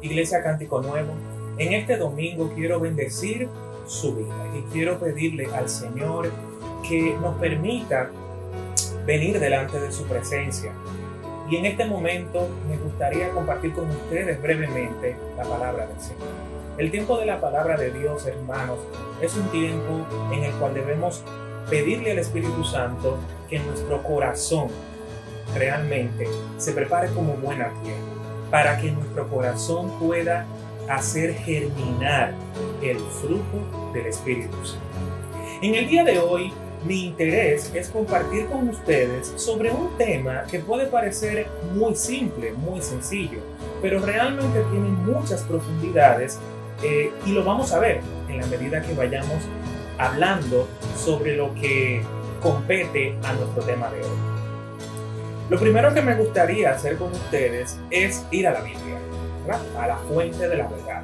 Iglesia 0.00 0.42
Cántico 0.42 0.80
Nuevo, 0.80 1.12
en 1.58 1.72
este 1.72 1.96
domingo 1.96 2.52
quiero 2.54 2.78
bendecir 2.78 3.48
su 3.86 4.14
vida 4.14 4.46
y 4.56 4.62
quiero 4.72 4.98
pedirle 4.98 5.46
al 5.46 5.68
Señor 5.68 6.30
que 6.88 7.16
nos 7.20 7.36
permita 7.36 8.10
venir 9.04 9.40
delante 9.40 9.80
de 9.80 9.90
su 9.90 10.04
presencia. 10.04 10.72
Y 11.50 11.56
en 11.56 11.66
este 11.66 11.86
momento 11.86 12.46
me 12.68 12.76
gustaría 12.76 13.30
compartir 13.30 13.72
con 13.72 13.90
ustedes 13.90 14.40
brevemente 14.40 15.16
la 15.36 15.44
palabra 15.44 15.86
del 15.86 16.00
Señor. 16.00 16.28
El 16.76 16.90
tiempo 16.90 17.18
de 17.18 17.26
la 17.26 17.40
palabra 17.40 17.76
de 17.76 17.90
Dios, 17.90 18.26
hermanos, 18.26 18.78
es 19.20 19.34
un 19.34 19.48
tiempo 19.48 20.06
en 20.32 20.44
el 20.44 20.52
cual 20.54 20.74
debemos 20.74 21.24
pedirle 21.68 22.12
al 22.12 22.18
Espíritu 22.18 22.62
Santo 22.64 23.18
que 23.48 23.58
nuestro 23.58 24.02
corazón 24.02 24.68
realmente 25.56 26.28
se 26.58 26.72
prepare 26.72 27.08
como 27.08 27.32
buena 27.34 27.72
tierra, 27.82 28.17
para 28.50 28.78
que 28.80 28.90
nuestro 28.90 29.28
corazón 29.28 29.90
pueda 29.98 30.46
hacer 30.88 31.34
germinar 31.34 32.32
el 32.82 32.98
fruto 32.98 33.92
del 33.92 34.06
Espíritu 34.06 34.56
Santo. 34.64 34.86
En 35.60 35.74
el 35.74 35.88
día 35.88 36.04
de 36.04 36.18
hoy, 36.18 36.52
mi 36.84 37.06
interés 37.06 37.72
es 37.74 37.88
compartir 37.88 38.46
con 38.46 38.68
ustedes 38.68 39.32
sobre 39.36 39.70
un 39.72 39.96
tema 39.98 40.44
que 40.50 40.60
puede 40.60 40.86
parecer 40.86 41.48
muy 41.74 41.94
simple, 41.96 42.52
muy 42.52 42.80
sencillo, 42.80 43.40
pero 43.82 44.00
realmente 44.00 44.62
tiene 44.70 44.88
muchas 44.88 45.42
profundidades 45.42 46.38
eh, 46.82 47.12
y 47.26 47.32
lo 47.32 47.44
vamos 47.44 47.72
a 47.72 47.80
ver 47.80 48.00
en 48.28 48.40
la 48.40 48.46
medida 48.46 48.80
que 48.80 48.94
vayamos 48.94 49.42
hablando 49.98 50.68
sobre 50.96 51.36
lo 51.36 51.52
que 51.54 52.02
compete 52.40 53.16
a 53.24 53.32
nuestro 53.32 53.64
tema 53.64 53.90
de 53.90 53.98
hoy. 53.98 54.37
Lo 55.50 55.58
primero 55.58 55.94
que 55.94 56.02
me 56.02 56.14
gustaría 56.14 56.72
hacer 56.72 56.96
con 56.96 57.10
ustedes 57.10 57.78
es 57.90 58.22
ir 58.30 58.46
a 58.46 58.52
la 58.52 58.60
Biblia, 58.60 59.00
a 59.78 59.86
la 59.86 59.96
fuente 59.96 60.46
de 60.46 60.58
la 60.58 60.68
verdad. 60.68 61.02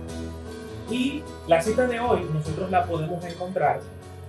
Y 0.91 1.23
la 1.49 1.63
cita 1.63 1.87
de 1.87 1.99
hoy 1.99 2.21
nosotros 2.31 2.71
la 2.71 2.85
podemos 2.85 3.25
encontrar 3.25 3.81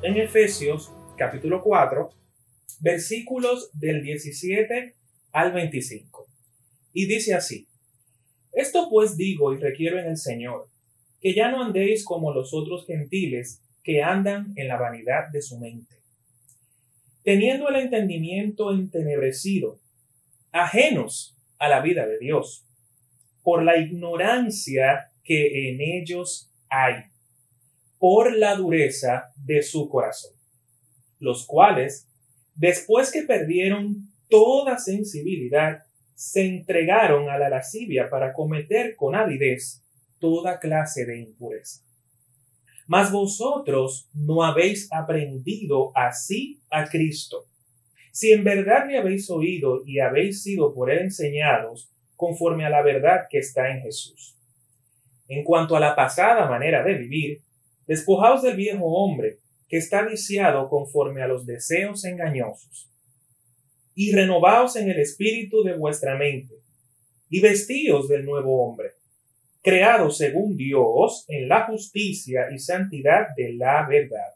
en 0.02 0.16
Efesios 0.16 0.90
capítulo 1.18 1.62
4, 1.62 2.10
versículos 2.80 3.70
del 3.74 4.04
17 4.04 4.96
al 5.34 5.52
25. 5.52 6.26
Y 6.94 7.08
dice 7.08 7.34
así, 7.34 7.68
Esto 8.54 8.88
pues 8.90 9.18
digo 9.18 9.54
y 9.54 9.58
requiero 9.58 10.00
en 10.00 10.08
el 10.08 10.18
Señor, 10.18 10.70
que 11.20 11.36
ya 11.36 11.52
no 11.52 11.62
andéis 11.62 12.06
como 12.06 12.34
los 12.34 12.54
otros 12.54 12.88
gentiles 12.88 13.60
que 13.84 14.02
andan 14.02 14.54
en 14.56 14.70
la 14.70 14.78
vanidad 14.78 15.28
de 15.34 15.42
su 15.42 15.60
mente, 15.60 15.98
teniendo 17.26 17.68
el 17.68 17.76
entendimiento 17.76 18.72
entenebrecido, 18.72 19.82
ajenos 20.56 21.38
a 21.60 21.68
la 21.68 21.82
vida 21.82 22.08
de 22.08 22.18
Dios, 22.18 22.66
por 23.44 23.64
la 23.64 23.78
ignorancia 23.78 25.12
que 25.24 25.70
en 25.70 25.82
ellos 25.82 26.50
hay, 26.70 26.96
por 28.00 28.36
la 28.36 28.56
dureza 28.56 29.34
de 29.36 29.62
su 29.62 29.90
corazón, 29.90 30.32
los 31.20 31.46
cuales, 31.46 32.08
después 32.56 33.12
que 33.12 33.24
perdieron 33.24 34.10
toda 34.30 34.80
sensibilidad, 34.80 35.84
se 36.14 36.46
entregaron 36.46 37.30
a 37.30 37.38
la 37.38 37.50
lascivia 37.50 38.10
para 38.10 38.32
cometer 38.32 38.96
con 38.96 39.14
avidez 39.14 39.84
toda 40.20 40.60
clase 40.60 41.06
de 41.06 41.20
impureza. 41.20 41.82
Mas 42.88 43.12
vosotros 43.12 44.08
no 44.14 44.44
habéis 44.44 44.88
aprendido 44.94 45.92
así 45.96 46.62
a 46.70 46.88
Cristo. 46.88 47.46
Si 48.16 48.32
en 48.32 48.46
verdad 48.46 48.86
me 48.86 48.98
habéis 48.98 49.30
oído 49.30 49.84
y 49.86 50.00
habéis 50.00 50.42
sido 50.42 50.74
por 50.74 50.90
él 50.90 51.00
enseñados, 51.00 51.92
conforme 52.16 52.66
a 52.66 52.70
la 52.70 52.82
verdad 52.82 53.26
que 53.30 53.40
está 53.40 53.70
en 53.72 53.82
Jesús. 53.82 54.38
En 55.28 55.44
cuanto 55.44 55.76
a 55.76 55.82
la 55.82 55.98
pasada 55.98 56.48
manera 56.48 56.82
de 56.82 56.94
vivir, 56.94 57.42
despojaos 57.86 58.42
del 58.42 58.56
viejo 58.56 58.86
hombre, 58.86 59.40
que 59.68 59.76
está 59.76 60.04
viciado 60.04 60.70
conforme 60.70 61.24
a 61.24 61.28
los 61.28 61.46
deseos 61.46 62.06
engañosos, 62.06 62.90
y 63.96 64.14
renovaos 64.14 64.78
en 64.78 64.90
el 64.90 65.02
espíritu 65.02 65.62
de 65.64 65.76
vuestra 65.76 66.16
mente, 66.16 66.56
y 67.30 67.42
vestíos 67.42 68.08
del 68.08 68.24
nuevo 68.24 68.66
hombre, 68.66 68.92
creado 69.62 70.10
según 70.10 70.56
Dios 70.56 71.26
en 71.28 71.50
la 71.50 71.66
justicia 71.66 72.48
y 72.50 72.60
santidad 72.60 73.28
de 73.36 73.56
la 73.56 73.86
verdad. 73.86 74.36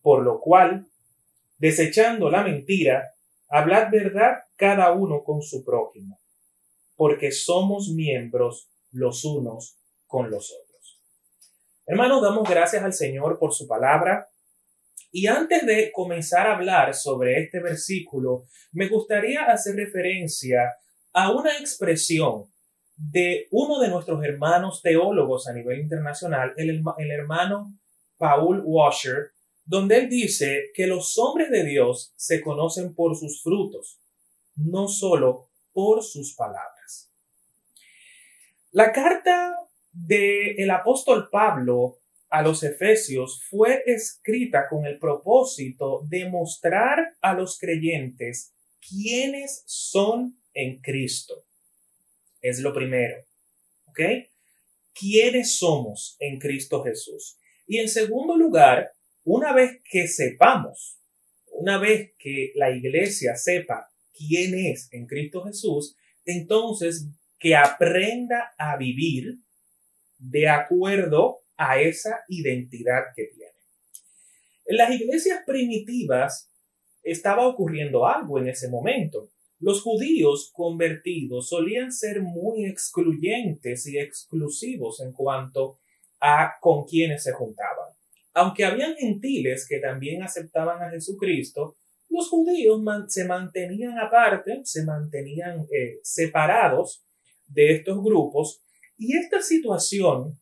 Por 0.00 0.22
lo 0.22 0.40
cual, 0.40 0.86
desechando 1.60 2.30
la 2.30 2.42
mentira, 2.42 3.14
hablad 3.48 3.90
verdad 3.92 4.38
cada 4.56 4.92
uno 4.92 5.22
con 5.22 5.42
su 5.42 5.62
prójimo, 5.62 6.18
porque 6.96 7.30
somos 7.30 7.90
miembros 7.90 8.70
los 8.92 9.24
unos 9.24 9.78
con 10.06 10.30
los 10.30 10.50
otros. 10.50 10.98
Hermanos, 11.86 12.22
damos 12.22 12.48
gracias 12.48 12.82
al 12.82 12.94
Señor 12.94 13.38
por 13.38 13.52
su 13.52 13.68
palabra. 13.68 14.28
Y 15.12 15.26
antes 15.26 15.66
de 15.66 15.90
comenzar 15.92 16.46
a 16.46 16.54
hablar 16.54 16.94
sobre 16.94 17.42
este 17.42 17.60
versículo, 17.60 18.46
me 18.72 18.88
gustaría 18.88 19.44
hacer 19.44 19.74
referencia 19.74 20.76
a 21.12 21.32
una 21.32 21.58
expresión 21.58 22.44
de 22.96 23.48
uno 23.50 23.80
de 23.80 23.88
nuestros 23.88 24.22
hermanos 24.24 24.80
teólogos 24.82 25.48
a 25.48 25.52
nivel 25.52 25.80
internacional, 25.80 26.54
el, 26.56 26.82
el 26.98 27.10
hermano 27.10 27.74
Paul 28.18 28.62
Washer, 28.64 29.32
donde 29.70 29.98
él 29.98 30.08
dice 30.08 30.72
que 30.74 30.88
los 30.88 31.16
hombres 31.16 31.48
de 31.48 31.64
Dios 31.64 32.12
se 32.16 32.40
conocen 32.40 32.92
por 32.92 33.16
sus 33.16 33.40
frutos, 33.40 34.00
no 34.56 34.88
solo 34.88 35.48
por 35.72 36.02
sus 36.02 36.34
palabras. 36.34 37.08
La 38.72 38.90
carta 38.90 39.54
del 39.92 40.58
el 40.58 40.70
apóstol 40.72 41.28
Pablo 41.30 41.98
a 42.30 42.42
los 42.42 42.64
Efesios 42.64 43.44
fue 43.48 43.84
escrita 43.86 44.68
con 44.68 44.86
el 44.86 44.98
propósito 44.98 46.02
de 46.08 46.28
mostrar 46.28 47.14
a 47.20 47.34
los 47.34 47.56
creyentes 47.56 48.52
quiénes 48.80 49.62
son 49.66 50.36
en 50.52 50.80
Cristo. 50.80 51.44
Es 52.42 52.58
lo 52.58 52.72
primero. 52.72 53.22
¿Ok? 53.86 54.00
¿Quiénes 54.92 55.58
somos 55.58 56.16
en 56.18 56.40
Cristo 56.40 56.82
Jesús? 56.82 57.38
Y 57.68 57.78
en 57.78 57.88
segundo 57.88 58.36
lugar, 58.36 58.90
una 59.32 59.52
vez 59.52 59.80
que 59.88 60.08
sepamos, 60.08 60.98
una 61.52 61.78
vez 61.78 62.14
que 62.18 62.50
la 62.56 62.72
iglesia 62.72 63.36
sepa 63.36 63.88
quién 64.12 64.58
es 64.58 64.88
en 64.92 65.06
Cristo 65.06 65.44
Jesús, 65.44 65.94
entonces 66.24 67.06
que 67.38 67.54
aprenda 67.54 68.52
a 68.58 68.76
vivir 68.76 69.38
de 70.18 70.48
acuerdo 70.48 71.42
a 71.56 71.80
esa 71.80 72.24
identidad 72.26 73.02
que 73.14 73.26
tiene. 73.26 73.52
En 74.66 74.76
las 74.76 74.90
iglesias 74.90 75.44
primitivas 75.46 76.50
estaba 77.04 77.46
ocurriendo 77.46 78.08
algo 78.08 78.40
en 78.40 78.48
ese 78.48 78.68
momento. 78.68 79.30
Los 79.60 79.80
judíos 79.82 80.50
convertidos 80.52 81.50
solían 81.50 81.92
ser 81.92 82.20
muy 82.20 82.66
excluyentes 82.66 83.86
y 83.86 83.96
exclusivos 83.96 85.00
en 85.00 85.12
cuanto 85.12 85.78
a 86.18 86.54
con 86.60 86.84
quienes 86.84 87.22
se 87.22 87.30
juntaban. 87.30 87.99
Aunque 88.34 88.64
habían 88.64 88.94
gentiles 88.94 89.66
que 89.68 89.80
también 89.80 90.22
aceptaban 90.22 90.82
a 90.82 90.90
Jesucristo, 90.90 91.76
los 92.08 92.28
judíos 92.28 92.80
se 93.08 93.24
mantenían 93.24 93.98
aparte, 93.98 94.60
se 94.64 94.84
mantenían 94.84 95.66
eh, 95.72 95.98
separados 96.02 97.04
de 97.46 97.72
estos 97.72 98.02
grupos 98.02 98.62
y 98.96 99.16
esta 99.16 99.40
situación, 99.40 100.38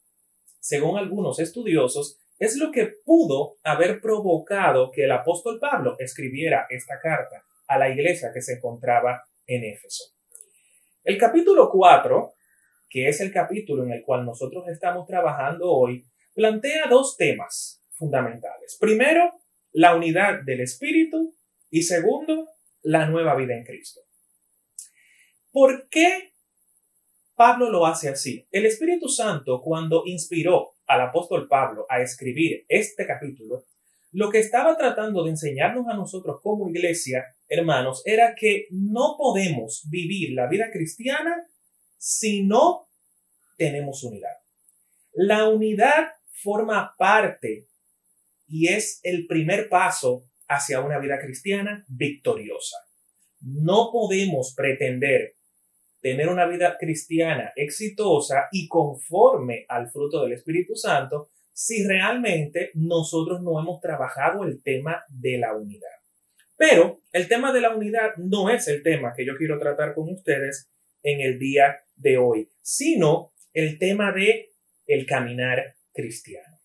según 0.61 0.99
algunos 0.99 1.39
estudiosos, 1.39 2.19
es 2.39 2.57
lo 2.57 2.71
que 2.71 2.93
pudo 3.05 3.57
haber 3.65 4.01
provocado 4.01 4.91
que 4.91 5.05
el 5.05 5.13
apóstol 5.13 5.59
Pablo 5.61 5.97
escribiera 5.99 6.67
esta 6.71 6.99
carta 7.01 7.45
a 7.67 7.79
la 7.79 7.89
iglesia 7.89 8.31
que 8.33 8.43
se 8.43 8.55
encontraba 8.55 9.25
en 9.47 9.65
Éfeso. 9.65 10.05
El 11.05 11.19
capítulo 11.19 11.71
4, 11.71 12.35
que 12.89 13.09
es 13.09 13.21
el 13.21 13.33
capítulo 13.33 13.85
en 13.85 13.93
el 13.93 14.03
cual 14.03 14.25
nosotros 14.25 14.69
estamos 14.69 15.07
trabajando 15.07 15.71
hoy, 15.71 16.05
plantea 16.39 16.87
dos 16.89 17.17
temas 17.17 17.83
fundamentales. 17.95 18.77
Primero, 18.81 19.41
la 19.73 19.97
unidad 19.97 20.45
del 20.45 20.61
Espíritu 20.61 21.35
y 21.69 21.83
segundo, 21.83 22.47
la 22.83 23.07
nueva 23.07 23.35
vida 23.35 23.57
en 23.57 23.65
Cristo. 23.65 24.03
¿Por 25.51 25.89
qué 25.89 26.33
Pablo 27.35 27.71
lo 27.71 27.87
hace 27.87 28.09
así? 28.09 28.47
El 28.53 28.67
Espíritu 28.67 29.09
Santo, 29.09 29.61
cuando 29.61 30.05
inspiró 30.07 30.77
al 30.87 31.01
apóstol 31.01 31.49
Pablo 31.49 31.87
a 31.89 32.01
escribir 32.03 32.65
este 32.69 33.05
capítulo, 33.05 33.65
lo 34.13 34.31
que 34.31 34.39
estaba 34.39 34.77
tratando 34.77 35.25
de 35.25 35.31
enseñarnos 35.31 35.89
a 35.89 35.95
nosotros 35.95 36.39
como 36.41 36.71
iglesia, 36.71 37.35
hermanos, 37.49 38.01
era 38.05 38.37
que 38.37 38.69
no 38.71 39.17
podemos 39.19 39.89
vivir 39.91 40.35
la 40.35 40.47
vida 40.47 40.71
cristiana 40.71 41.49
si 41.97 42.45
no 42.45 42.89
tenemos 43.57 44.05
unidad. 44.05 44.37
La 45.15 45.49
unidad 45.49 46.13
forma 46.43 46.95
parte 46.97 47.67
y 48.47 48.69
es 48.69 49.01
el 49.03 49.27
primer 49.27 49.69
paso 49.69 50.25
hacia 50.49 50.81
una 50.81 50.99
vida 50.99 51.19
cristiana 51.21 51.85
victoriosa. 51.89 52.79
No 53.41 53.91
podemos 53.93 54.55
pretender 54.57 55.35
tener 56.01 56.29
una 56.29 56.47
vida 56.47 56.77
cristiana 56.79 57.53
exitosa 57.57 58.49
y 58.53 58.69
conforme 58.69 59.67
al 59.69 59.91
fruto 59.91 60.23
del 60.23 60.33
Espíritu 60.33 60.75
Santo 60.75 61.31
si 61.53 61.87
realmente 61.87 62.71
nosotros 62.75 63.43
no 63.43 63.61
hemos 63.61 63.81
trabajado 63.81 64.45
el 64.45 64.63
tema 64.63 65.03
de 65.09 65.39
la 65.39 65.55
unidad. 65.55 65.89
Pero 66.57 67.01
el 67.13 67.29
tema 67.29 67.53
de 67.53 67.61
la 67.61 67.75
unidad 67.75 68.17
no 68.17 68.51
es 68.51 68.69
el 68.69 68.83
tema 68.83 69.13
que 69.17 69.27
yo 69.27 69.37
quiero 69.37 69.59
tratar 69.59 69.95
con 69.95 70.09
ustedes 70.09 70.71
en 71.03 71.21
el 71.21 71.39
día 71.39 71.83
de 71.97 72.17
hoy, 72.17 72.49
sino 72.63 73.33
el 73.53 73.79
tema 73.79 74.13
de 74.13 74.53
el 74.87 75.05
caminar 75.07 75.78
cristiano. 75.99 76.61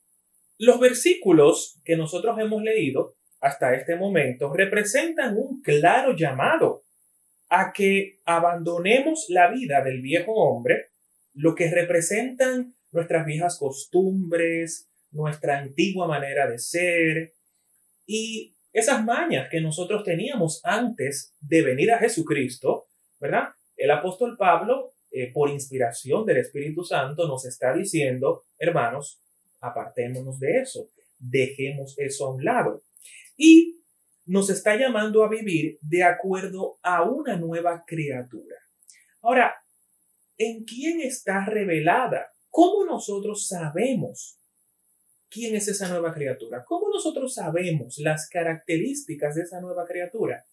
Los 0.60 0.80
versículos 0.80 1.82
que 1.84 1.98
nosotros 1.98 2.38
hemos 2.40 2.62
leído 2.62 3.16
hasta 3.42 3.74
este 3.74 3.96
momento 3.96 4.54
representan 4.54 5.36
un 5.36 5.62
claro 5.64 6.16
llamado 6.16 6.84
a 7.50 7.74
que 7.74 8.20
abandonemos 8.26 9.26
la 9.30 9.50
vida 9.50 9.84
del 9.84 10.02
viejo 10.02 10.34
hombre, 10.34 10.92
lo 11.34 11.56
que 11.56 11.72
representan 11.72 12.76
nuestras 12.92 13.26
viejas 13.26 13.58
costumbres, 13.58 14.88
nuestra 15.10 15.58
antigua 15.58 16.08
manera 16.08 16.48
de 16.48 16.60
ser 16.60 17.34
y 18.06 18.56
esas 18.72 19.04
mañas 19.04 19.50
que 19.50 19.62
nosotros 19.62 20.04
teníamos 20.04 20.62
antes 20.64 21.36
de 21.42 21.64
venir 21.64 21.92
a 21.92 22.00
Jesucristo, 22.00 22.86
¿verdad? 23.20 23.50
El 23.78 23.90
apóstol 23.90 24.36
Pablo, 24.38 24.93
eh, 25.16 25.32
por 25.32 25.52
inspiración 25.52 26.26
del 26.26 26.38
Espíritu 26.38 26.84
Santo, 26.84 27.28
nos 27.28 27.46
está 27.46 27.72
diciendo, 27.72 28.46
hermanos, 28.58 29.22
apartémonos 29.62 30.40
de 30.40 30.62
eso, 30.62 30.90
dejemos 31.20 31.94
eso 32.00 32.26
a 32.26 32.34
un 32.34 32.44
lado. 32.44 32.82
Y 33.38 33.80
nos 34.26 34.50
está 34.50 34.76
llamando 34.76 35.24
a 35.24 35.30
vivir 35.30 35.78
de 35.82 36.04
acuerdo 36.04 36.80
a 36.82 37.04
una 37.04 37.38
nueva 37.38 37.84
criatura. 37.86 38.56
Ahora, 39.22 39.54
¿en 40.38 40.64
quién 40.64 41.02
está 41.02 41.46
revelada? 41.46 42.32
¿Cómo 42.50 42.84
nosotros 42.84 43.48
sabemos 43.48 44.40
quién 45.30 45.56
es 45.56 45.68
esa 45.68 45.90
nueva 45.90 46.14
criatura? 46.14 46.64
¿Cómo 46.66 46.90
nosotros 46.90 47.36
sabemos 47.36 48.00
las 48.00 48.28
características 48.30 49.36
de 49.36 49.44
esa 49.44 49.62
nueva 49.62 49.86
criatura? 49.86 50.44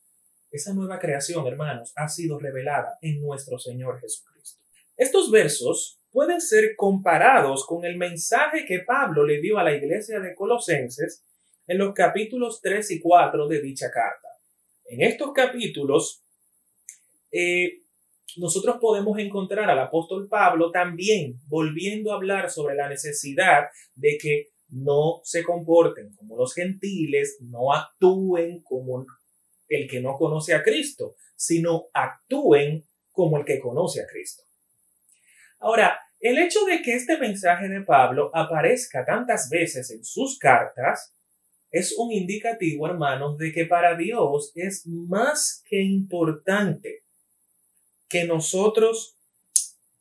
Esa 0.51 0.75
nueva 0.75 0.99
creación, 0.99 1.47
hermanos, 1.47 1.93
ha 1.97 2.09
sido 2.09 2.39
revelada 2.39 2.99
en 3.03 3.21
nuestro 3.21 3.59
Señor 3.59 4.01
Jesucristo. 4.01 4.65
Estos 4.97 5.31
versos 5.31 6.01
pueden 6.11 6.41
ser 6.41 6.75
comparados 6.77 7.65
con 7.65 7.85
el 7.85 7.97
mensaje 7.97 8.65
que 8.67 8.81
Pablo 8.81 9.25
le 9.25 9.41
dio 9.41 9.59
a 9.59 9.63
la 9.65 9.75
iglesia 9.75 10.19
de 10.19 10.35
Colosenses 10.35 11.25
en 11.69 11.79
los 11.79 11.95
capítulos 11.95 12.61
3 12.63 12.91
y 12.91 13.01
4 13.01 13.47
de 13.47 13.63
dicha 13.63 13.91
carta. 13.93 14.29
En 14.87 15.03
estos 15.03 15.33
capítulos, 15.33 16.25
eh, 17.31 17.83
nosotros 18.37 18.79
podemos 18.81 19.19
encontrar 19.21 19.71
al 19.71 19.79
apóstol 19.79 20.29
Pablo 20.29 20.73
también 20.73 21.41
volviendo 21.47 22.11
a 22.11 22.17
hablar 22.17 22.51
sobre 22.51 22.75
la 22.75 22.89
necesidad 22.89 23.69
de 23.95 24.19
que 24.21 24.49
no 24.69 25.21
se 25.23 25.45
comporten 25.45 26.13
como 26.17 26.37
los 26.37 26.55
gentiles, 26.55 27.39
no 27.41 27.73
actúen 27.73 28.63
como 28.63 29.07
el 29.71 29.89
que 29.89 30.01
no 30.01 30.17
conoce 30.17 30.53
a 30.53 30.63
Cristo, 30.63 31.17
sino 31.35 31.87
actúen 31.95 32.85
como 33.13 33.39
el 33.39 33.45
que 33.47 33.61
conoce 33.61 34.03
a 34.03 34.07
Cristo. 34.07 34.43
Ahora, 35.61 35.99
el 36.19 36.39
hecho 36.39 36.65
de 36.67 36.83
que 36.83 36.95
este 36.95 37.17
mensaje 37.17 37.69
de 37.69 37.81
Pablo 37.81 38.31
aparezca 38.35 39.07
tantas 39.07 39.49
veces 39.49 39.91
en 39.91 40.05
sus 40.05 40.39
cartas 40.39 41.15
es 41.71 41.95
un 41.97 42.13
indicativo, 42.13 42.87
hermanos, 42.87 43.39
de 43.39 43.53
que 43.53 43.65
para 43.65 43.97
Dios 43.97 44.53
es 44.55 44.87
más 44.87 45.63
que 45.67 45.81
importante 45.81 47.05
que 48.09 48.25
nosotros 48.25 49.17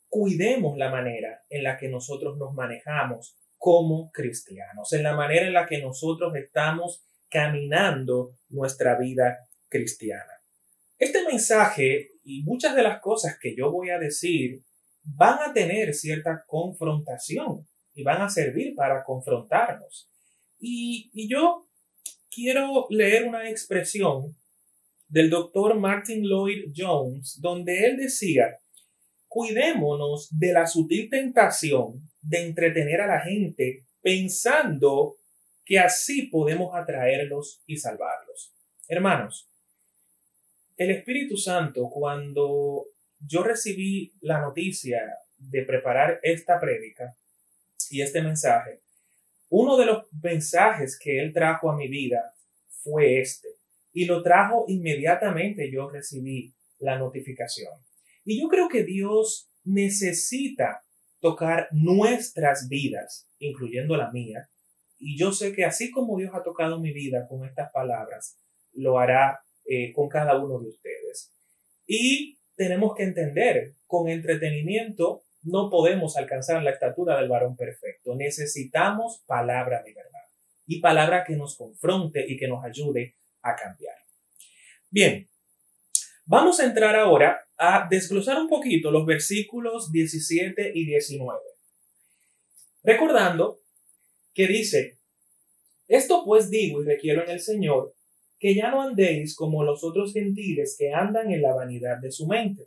cuidemos 0.08 0.76
la 0.76 0.90
manera 0.90 1.44
en 1.48 1.62
la 1.62 1.78
que 1.78 1.88
nosotros 1.88 2.36
nos 2.36 2.52
manejamos 2.54 3.36
como 3.56 4.10
cristianos, 4.10 4.92
en 4.92 5.04
la 5.04 5.14
manera 5.14 5.46
en 5.46 5.52
la 5.52 5.66
que 5.66 5.80
nosotros 5.80 6.34
estamos 6.34 7.04
caminando 7.28 8.34
nuestra 8.48 8.96
vida 8.96 9.46
cristiana. 9.70 10.32
Este 10.98 11.24
mensaje 11.24 12.10
y 12.22 12.42
muchas 12.42 12.76
de 12.76 12.82
las 12.82 13.00
cosas 13.00 13.38
que 13.40 13.56
yo 13.56 13.70
voy 13.70 13.88
a 13.88 13.98
decir 13.98 14.62
van 15.02 15.38
a 15.38 15.52
tener 15.52 15.94
cierta 15.94 16.44
confrontación 16.46 17.66
y 17.94 18.02
van 18.02 18.20
a 18.20 18.28
servir 18.28 18.74
para 18.74 19.02
confrontarnos. 19.02 20.10
Y, 20.58 21.10
yo 21.28 21.66
quiero 22.30 22.86
leer 22.90 23.24
una 23.24 23.48
expresión 23.48 24.36
del 25.08 25.30
doctor 25.30 25.78
Martin 25.78 26.22
Lloyd 26.22 26.72
Jones, 26.76 27.40
donde 27.40 27.86
él 27.86 27.96
decía, 27.96 28.58
cuidémonos 29.26 30.28
de 30.38 30.52
la 30.52 30.66
sutil 30.66 31.08
tentación 31.08 32.08
de 32.20 32.46
entretener 32.46 33.00
a 33.00 33.06
la 33.06 33.20
gente 33.20 33.86
pensando 34.02 35.16
que 35.64 35.78
así 35.78 36.22
podemos 36.22 36.74
atraerlos 36.74 37.62
y 37.66 37.76
salvarlos. 37.76 38.52
Hermanos, 38.86 39.49
el 40.80 40.92
Espíritu 40.92 41.36
Santo, 41.36 41.90
cuando 41.90 42.86
yo 43.18 43.42
recibí 43.42 44.14
la 44.22 44.40
noticia 44.40 45.02
de 45.36 45.62
preparar 45.62 46.20
esta 46.22 46.58
prédica 46.58 47.14
y 47.90 48.00
este 48.00 48.22
mensaje, 48.22 48.80
uno 49.50 49.76
de 49.76 49.84
los 49.84 50.06
mensajes 50.22 50.98
que 50.98 51.20
él 51.20 51.34
trajo 51.34 51.70
a 51.70 51.76
mi 51.76 51.86
vida 51.86 52.32
fue 52.82 53.20
este. 53.20 53.48
Y 53.92 54.06
lo 54.06 54.22
trajo 54.22 54.64
inmediatamente 54.68 55.70
yo 55.70 55.90
recibí 55.90 56.54
la 56.78 56.98
notificación. 56.98 57.74
Y 58.24 58.40
yo 58.40 58.48
creo 58.48 58.70
que 58.70 58.82
Dios 58.82 59.50
necesita 59.64 60.82
tocar 61.20 61.68
nuestras 61.72 62.70
vidas, 62.70 63.28
incluyendo 63.38 63.98
la 63.98 64.10
mía. 64.12 64.48
Y 64.98 65.18
yo 65.18 65.32
sé 65.32 65.52
que 65.52 65.66
así 65.66 65.90
como 65.90 66.16
Dios 66.16 66.34
ha 66.34 66.42
tocado 66.42 66.80
mi 66.80 66.94
vida 66.94 67.28
con 67.28 67.44
estas 67.44 67.70
palabras, 67.70 68.38
lo 68.72 68.98
hará 68.98 69.44
eh, 69.72 69.92
con 69.92 70.08
cada 70.08 70.36
uno 70.36 70.58
de 70.58 70.68
ustedes. 70.68 71.32
Y 71.86 72.40
tenemos 72.56 72.96
que 72.96 73.04
entender, 73.04 73.76
con 73.86 74.08
entretenimiento 74.08 75.22
no 75.42 75.70
podemos 75.70 76.16
alcanzar 76.16 76.60
la 76.64 76.72
estatura 76.72 77.16
del 77.20 77.28
varón 77.28 77.56
perfecto. 77.56 78.16
Necesitamos 78.16 79.22
palabra 79.28 79.80
de 79.84 79.94
verdad 79.94 80.24
y 80.66 80.80
palabra 80.80 81.22
que 81.24 81.36
nos 81.36 81.56
confronte 81.56 82.24
y 82.26 82.36
que 82.36 82.48
nos 82.48 82.64
ayude 82.64 83.14
a 83.42 83.54
cambiar. 83.54 83.94
Bien, 84.90 85.30
vamos 86.24 86.58
a 86.58 86.64
entrar 86.64 86.96
ahora 86.96 87.46
a 87.56 87.86
desglosar 87.88 88.38
un 88.38 88.48
poquito 88.48 88.90
los 88.90 89.06
versículos 89.06 89.92
17 89.92 90.72
y 90.74 90.84
19. 90.84 91.38
Recordando 92.82 93.60
que 94.34 94.48
dice, 94.48 94.98
esto 95.86 96.24
pues 96.24 96.50
digo 96.50 96.82
y 96.82 96.86
requiero 96.86 97.22
en 97.22 97.30
el 97.30 97.40
Señor, 97.40 97.94
que 98.40 98.54
ya 98.54 98.70
no 98.70 98.82
andéis 98.82 99.36
como 99.36 99.62
los 99.62 99.84
otros 99.84 100.12
gentiles 100.12 100.74
que 100.76 100.92
andan 100.92 101.30
en 101.30 101.42
la 101.42 101.54
vanidad 101.54 101.98
de 101.98 102.10
su 102.10 102.26
mente 102.26 102.66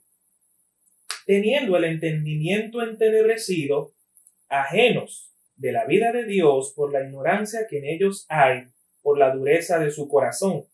teniendo 1.26 1.78
el 1.78 1.86
entendimiento 1.86 2.82
entenebrecido, 2.82 3.94
ajenos 4.50 5.32
de 5.56 5.72
la 5.72 5.86
vida 5.86 6.12
de 6.12 6.26
Dios 6.26 6.74
por 6.76 6.92
la 6.92 7.04
ignorancia 7.04 7.68
que 7.70 7.80
en 7.80 7.86
ellos 7.86 8.26
hay, 8.30 8.68
por 9.02 9.18
la 9.18 9.34
dureza 9.34 9.80
de 9.80 9.92
su 9.92 10.08
corazón, 10.08 10.66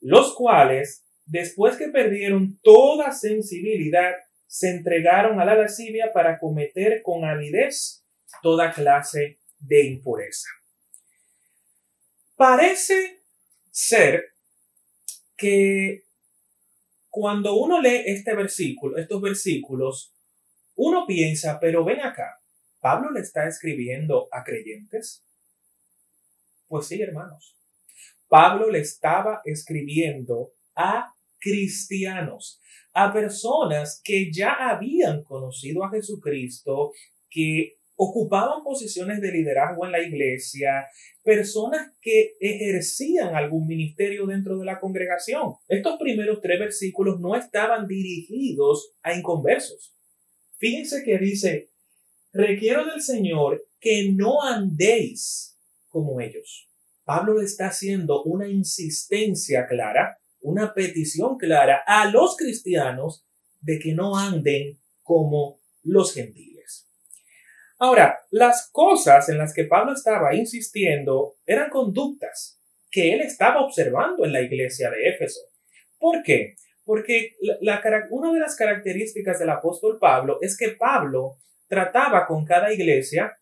los 0.00 0.34
cuales, 0.34 1.04
después 1.26 1.76
que 1.76 1.88
perdieron 1.88 2.58
toda 2.62 3.12
sensibilidad, 3.12 4.12
se 4.46 4.70
entregaron 4.70 5.40
a 5.40 5.44
la 5.44 5.54
lascivia 5.54 6.12
para 6.12 6.38
cometer 6.38 7.02
con 7.02 7.24
avidez 7.24 8.04
toda 8.42 8.72
clase 8.72 9.38
de 9.58 9.86
impureza. 9.86 10.48
Parece 12.36 13.23
ser 13.74 14.32
que 15.36 16.04
cuando 17.10 17.56
uno 17.56 17.80
lee 17.80 18.04
este 18.06 18.34
versículo, 18.34 18.96
estos 18.96 19.20
versículos, 19.20 20.14
uno 20.76 21.04
piensa, 21.06 21.58
pero 21.60 21.84
ven 21.84 22.00
acá, 22.00 22.40
¿Pablo 22.80 23.10
le 23.10 23.20
está 23.20 23.48
escribiendo 23.48 24.28
a 24.30 24.44
creyentes? 24.44 25.24
Pues 26.68 26.86
sí, 26.86 27.02
hermanos. 27.02 27.56
Pablo 28.28 28.70
le 28.70 28.80
estaba 28.80 29.40
escribiendo 29.44 30.52
a 30.76 31.12
cristianos, 31.38 32.60
a 32.92 33.12
personas 33.12 34.00
que 34.04 34.30
ya 34.32 34.70
habían 34.70 35.24
conocido 35.24 35.82
a 35.82 35.90
Jesucristo, 35.90 36.92
que 37.28 37.78
ocupaban 37.96 38.62
posiciones 38.62 39.20
de 39.20 39.32
liderazgo 39.32 39.86
en 39.86 39.92
la 39.92 40.02
iglesia, 40.02 40.86
personas 41.22 41.92
que 42.00 42.34
ejercían 42.40 43.34
algún 43.34 43.66
ministerio 43.66 44.26
dentro 44.26 44.58
de 44.58 44.66
la 44.66 44.80
congregación. 44.80 45.54
Estos 45.68 45.98
primeros 45.98 46.40
tres 46.40 46.58
versículos 46.58 47.20
no 47.20 47.36
estaban 47.36 47.86
dirigidos 47.86 48.92
a 49.02 49.14
inconversos. 49.14 49.94
Fíjense 50.58 51.02
que 51.04 51.18
dice, 51.18 51.70
requiero 52.32 52.84
del 52.84 53.00
Señor 53.00 53.64
que 53.80 54.12
no 54.12 54.42
andéis 54.42 55.58
como 55.88 56.20
ellos. 56.20 56.68
Pablo 57.04 57.38
le 57.38 57.44
está 57.44 57.66
haciendo 57.66 58.22
una 58.24 58.48
insistencia 58.48 59.66
clara, 59.66 60.18
una 60.40 60.72
petición 60.72 61.36
clara 61.36 61.82
a 61.86 62.10
los 62.10 62.36
cristianos 62.36 63.24
de 63.60 63.78
que 63.78 63.92
no 63.94 64.16
anden 64.16 64.78
como 65.02 65.60
los 65.82 66.14
gentiles. 66.14 66.53
Ahora, 67.78 68.20
las 68.30 68.70
cosas 68.70 69.28
en 69.28 69.38
las 69.38 69.52
que 69.52 69.64
Pablo 69.64 69.92
estaba 69.92 70.34
insistiendo 70.34 71.34
eran 71.44 71.70
conductas 71.70 72.60
que 72.90 73.12
él 73.12 73.20
estaba 73.20 73.60
observando 73.60 74.24
en 74.24 74.32
la 74.32 74.40
iglesia 74.40 74.90
de 74.90 75.08
Éfeso. 75.08 75.40
¿Por 75.98 76.22
qué? 76.22 76.54
Porque 76.84 77.34
una 78.10 78.32
de 78.32 78.38
las 78.38 78.56
características 78.56 79.38
del 79.38 79.50
apóstol 79.50 79.98
Pablo 79.98 80.38
es 80.40 80.56
que 80.56 80.70
Pablo 80.70 81.38
trataba 81.66 82.26
con 82.26 82.44
cada 82.44 82.72
iglesia, 82.72 83.36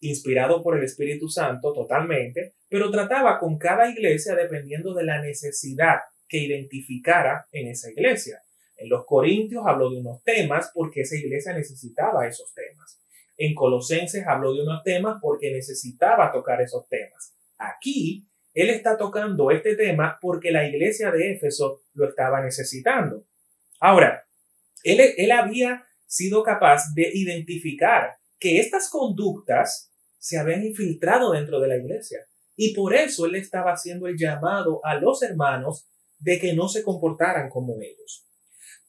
inspirado 0.00 0.62
por 0.62 0.76
el 0.76 0.84
Espíritu 0.84 1.28
Santo 1.28 1.72
totalmente, 1.72 2.54
pero 2.68 2.90
trataba 2.90 3.38
con 3.38 3.58
cada 3.58 3.88
iglesia 3.88 4.34
dependiendo 4.34 4.92
de 4.92 5.04
la 5.04 5.22
necesidad 5.22 6.00
que 6.28 6.38
identificara 6.38 7.46
en 7.52 7.68
esa 7.68 7.90
iglesia. 7.90 8.42
En 8.76 8.88
los 8.88 9.04
Corintios 9.06 9.64
habló 9.66 9.90
de 9.90 10.00
unos 10.00 10.22
temas 10.22 10.70
porque 10.74 11.02
esa 11.02 11.16
iglesia 11.16 11.52
necesitaba 11.52 12.26
esos 12.26 12.52
temas. 12.54 13.00
En 13.42 13.54
Colosenses 13.54 14.26
habló 14.26 14.52
de 14.52 14.60
unos 14.60 14.82
temas 14.82 15.18
porque 15.18 15.50
necesitaba 15.50 16.30
tocar 16.30 16.60
esos 16.60 16.86
temas. 16.90 17.34
Aquí 17.56 18.28
él 18.52 18.68
está 18.68 18.98
tocando 18.98 19.50
este 19.50 19.76
tema 19.76 20.18
porque 20.20 20.50
la 20.50 20.68
iglesia 20.68 21.10
de 21.10 21.32
Éfeso 21.32 21.80
lo 21.94 22.06
estaba 22.06 22.42
necesitando. 22.42 23.24
Ahora, 23.80 24.26
él, 24.84 25.00
él 25.16 25.32
había 25.32 25.86
sido 26.06 26.42
capaz 26.42 26.92
de 26.94 27.10
identificar 27.14 28.18
que 28.38 28.58
estas 28.58 28.90
conductas 28.90 29.90
se 30.18 30.38
habían 30.38 30.62
infiltrado 30.62 31.32
dentro 31.32 31.60
de 31.60 31.68
la 31.68 31.78
iglesia. 31.78 32.18
Y 32.56 32.74
por 32.74 32.94
eso 32.94 33.24
él 33.24 33.36
estaba 33.36 33.72
haciendo 33.72 34.06
el 34.06 34.18
llamado 34.18 34.84
a 34.84 34.96
los 34.96 35.22
hermanos 35.22 35.88
de 36.18 36.38
que 36.38 36.52
no 36.52 36.68
se 36.68 36.82
comportaran 36.82 37.48
como 37.48 37.80
ellos. 37.80 38.26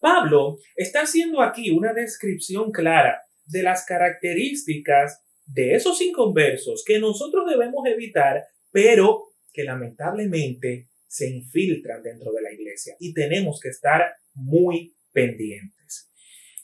Pablo 0.02 0.58
está 0.76 1.04
haciendo 1.04 1.42
aquí 1.42 1.72
una 1.72 1.94
descripción 1.94 2.70
clara 2.74 3.22
de 3.46 3.64
las 3.64 3.86
características 3.86 5.22
de 5.46 5.76
esos 5.76 6.02
inconversos 6.02 6.84
que 6.86 7.00
nosotros 7.00 7.50
debemos 7.50 7.86
evitar, 7.86 8.44
pero 8.72 9.34
que 9.52 9.64
lamentablemente 9.64 10.88
se 11.08 11.30
infiltran 11.30 12.02
dentro 12.02 12.32
de 12.32 12.42
la 12.42 12.54
iglesia 12.54 12.96
y 13.00 13.14
tenemos 13.14 13.60
que 13.60 13.70
estar 13.70 14.16
muy 14.34 14.96
pendientes. 15.12 16.10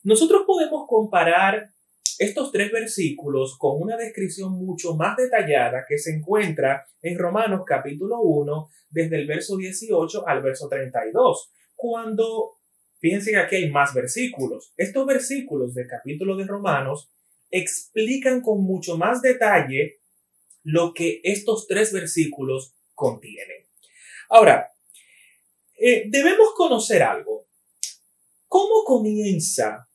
Nosotros 0.04 0.44
podemos 0.48 0.86
comparar 0.88 1.74
estos 2.20 2.52
tres 2.52 2.72
versículos 2.72 3.58
con 3.60 3.82
una 3.82 3.98
descripción 3.98 4.54
mucho 4.54 4.96
más 4.96 5.18
detallada 5.18 5.86
que 5.88 5.98
se 5.98 6.16
encuentra 6.16 6.88
en 7.02 7.18
Romanos 7.18 7.62
capítulo 7.66 8.22
1 8.22 8.70
desde 8.90 9.18
el 9.18 9.28
verso 9.28 9.58
18 9.58 10.28
al 10.28 10.42
verso 10.42 10.68
32, 10.68 11.52
cuando, 11.76 12.57
fíjense 13.00 13.32
que 13.32 13.38
aquí 13.38 13.56
hay 13.58 13.70
más 13.70 13.94
versículos, 13.94 14.74
estos 14.78 15.06
versículos 15.06 15.74
del 15.74 15.88
capítulo 15.88 16.36
de 16.36 16.46
Romanos 16.46 17.10
explican 17.50 18.42
con 18.42 18.64
mucho 18.64 18.98
más 18.98 19.22
detalle 19.22 20.00
lo 20.64 20.94
que 20.94 21.22
estos 21.24 21.68
tres 21.68 21.94
versículos 21.94 22.74
contienen. 22.94 23.66
Ahora, 24.30 24.70
eh, 25.80 26.06
debemos 26.08 26.54
conocer 26.56 27.04
algo. 27.04 27.48
¿Cómo 28.48 28.84
comienza 28.84 29.88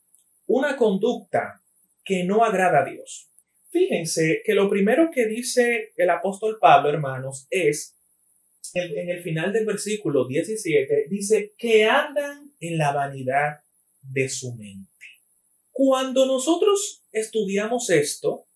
una 0.47 0.77
conducta 0.77 1.63
que 2.05 2.25
no 2.25 2.45
agrada 2.45 2.83
a 2.83 2.85
Dios? 2.85 3.29
Fíjense 3.71 4.43
que 4.45 4.55
lo 4.55 4.69
primero 4.69 5.11
que 5.11 5.27
dice 5.27 5.93
el 5.97 6.11
apóstol 6.11 6.59
Pablo, 6.61 6.91
hermanos, 6.91 7.47
es 7.51 7.97
en, 8.75 9.09
el 9.09 9.23
final 9.23 9.53
del 9.53 9.67
versículo 9.67 10.27
17, 10.27 11.07
dice 11.09 11.55
que 11.59 11.85
andan 11.85 12.52
en 12.62 12.78
la 12.78 12.92
vanidad 12.92 13.61
de 14.00 14.31
su 14.31 14.54
mente. 14.54 14.88
Cuando 15.73 16.25
nosotros 16.26 17.04
estudiamos 17.12 17.90
esto 17.90 18.47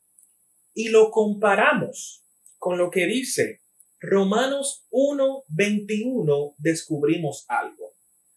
y 0.72 0.88
lo 0.88 1.10
comparamos 1.10 2.25
con 2.58 2.78
lo 2.78 2.90
que 2.90 3.06
dice 3.06 3.60
Romanos 3.98 4.86
1.21 4.90 6.54
descubrimos 6.58 7.44
algo. 7.48 7.94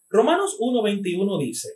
Romanos 0.10 0.58
1.21 0.60 1.40
dice, 1.40 1.70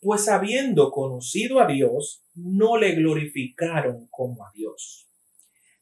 pues 0.00 0.28
habiendo 0.28 0.90
conocido 0.90 1.60
a 1.60 1.66
Dios, 1.66 2.22
no 2.34 2.76
le 2.76 2.94
glorificaron 2.94 4.08
como 4.10 4.44
a 4.44 4.50
Dios, 4.52 5.08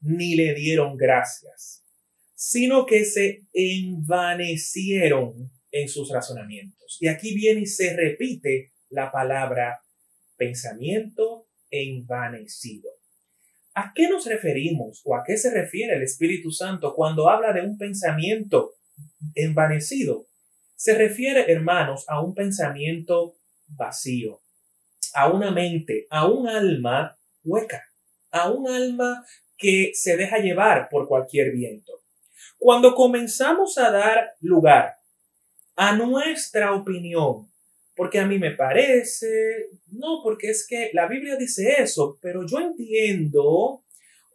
ni 0.01 0.37
le 0.37 0.55
dieron 0.55 0.97
gracias, 0.97 1.85
sino 2.35 2.87
que 2.87 3.05
se 3.05 3.49
envanecieron 3.53 5.51
en 5.73 5.89
sus 5.89 6.11
razonamientos. 6.11 6.99
Y 7.01 7.09
aquí 7.09 7.35
viene 7.35 7.63
y 7.63 7.67
se 7.67 7.97
repite 7.97 8.73
la 8.91 9.11
palabra 9.11 9.81
pensamiento 10.37 11.49
envanecido. 11.71 12.91
¿A 13.75 13.93
qué 13.95 14.09
nos 14.09 14.27
referimos 14.27 15.01
o 15.05 15.17
a 15.17 15.25
qué 15.27 15.39
se 15.39 15.51
refiere 15.51 15.95
el 15.95 16.03
Espíritu 16.03 16.51
Santo 16.51 16.95
cuando 16.95 17.31
habla 17.31 17.53
de 17.53 17.63
un 17.63 17.79
pensamiento 17.79 18.75
envanecido? 19.35 20.29
Se 20.77 20.95
refiere, 20.95 21.51
hermanos, 21.51 22.05
a 22.09 22.21
un 22.21 22.35
pensamiento 22.35 23.37
vacío, 23.67 24.41
a 25.15 25.33
una 25.33 25.51
mente, 25.51 26.07
a 26.11 26.29
un 26.29 26.49
alma 26.49 27.19
hueca, 27.45 27.83
a 28.31 28.51
un 28.51 28.69
alma 28.69 29.25
que 29.57 29.93
se 29.95 30.17
deja 30.17 30.39
llevar 30.39 30.89
por 30.91 31.09
cualquier 31.09 31.53
viento. 31.53 32.03
Cuando 32.59 32.95
comenzamos 32.95 33.79
a 33.79 33.91
dar 33.91 34.35
lugar 34.41 34.97
a 35.83 35.97
nuestra 35.97 36.77
opinión, 36.77 37.51
porque 37.97 38.21
a 38.21 38.27
mí 38.27 38.39
me 38.39 38.53
parece, 38.53 39.69
no, 39.91 40.21
porque 40.23 40.51
es 40.51 40.65
que 40.65 40.91
la 40.93 41.09
Biblia 41.09 41.35
dice 41.35 41.75
eso, 41.79 42.19
pero 42.23 42.47
yo 42.47 42.61
entiendo, 42.61 43.83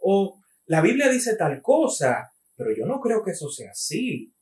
o 0.01 0.41
la 0.65 0.81
Biblia 0.81 1.07
dice 1.07 1.37
tal 1.37 1.61
cosa, 1.61 2.33
pero 2.57 2.75
yo 2.75 2.85
no 2.85 2.99
creo 2.99 3.23
que 3.23 3.31
eso 3.31 3.49
sea 3.49 3.71
así. 3.71 4.33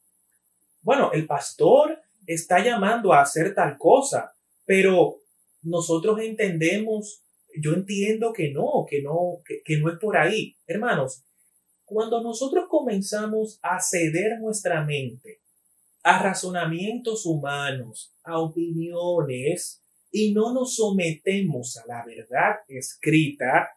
Bueno, 0.81 1.11
el 1.13 1.27
pastor 1.27 2.01
está 2.25 2.63
llamando 2.63 3.13
a 3.13 3.21
hacer 3.21 3.53
tal 3.53 3.77
cosa, 3.77 4.33
pero 4.65 5.17
nosotros 5.61 6.19
entendemos, 6.21 7.21
yo 7.61 7.73
entiendo 7.73 8.33
que 8.33 8.49
no, 8.49 8.83
que 8.89 9.03
no, 9.03 9.43
que, 9.45 9.61
que 9.63 9.77
no 9.77 9.91
es 9.91 9.99
por 9.99 10.17
ahí. 10.17 10.55
Hermanos, 10.65 11.23
cuando 11.83 12.23
nosotros 12.23 12.65
comenzamos 12.67 13.59
a 13.61 13.79
ceder 13.79 14.39
nuestra 14.39 14.83
mente 14.83 15.44
a 16.05 16.21
razonamientos 16.21 17.25
humanos, 17.25 18.13
a 18.23 18.39
opiniones, 18.39 19.81
y 20.11 20.33
no 20.33 20.53
nos 20.53 20.75
sometemos 20.75 21.77
a 21.77 21.87
la 21.87 22.05
verdad 22.05 22.57
escrita, 22.67 23.71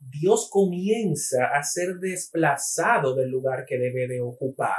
Dios 0.00 0.48
comienza 0.50 1.56
a 1.56 1.62
ser 1.62 1.98
desplazado 2.00 3.14
del 3.14 3.30
lugar 3.30 3.64
que 3.64 3.78
debe 3.78 4.08
de 4.08 4.20
ocupar 4.20 4.74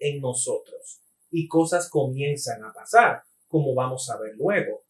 en 0.00 0.20
nosotros 0.20 1.02
y 1.30 1.46
cosas 1.46 1.88
comienzan 1.88 2.64
a 2.64 2.72
pasar, 2.72 3.22
como 3.46 3.72
vamos 3.72 4.10
a 4.10 4.18
ver 4.18 4.34
luego. 4.36 4.82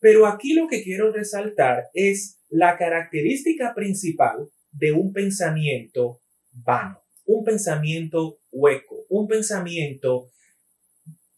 Pero 0.00 0.26
aquí 0.26 0.52
lo 0.52 0.68
que 0.68 0.82
quiero 0.82 1.10
resaltar 1.12 1.88
es 1.94 2.42
la 2.50 2.76
característica 2.76 3.74
principal 3.74 4.50
de 4.70 4.92
un 4.92 5.14
pensamiento 5.14 6.20
vano 6.52 7.06
un 7.26 7.44
pensamiento 7.44 8.38
hueco, 8.56 9.04
un 9.08 9.28
pensamiento 9.28 10.30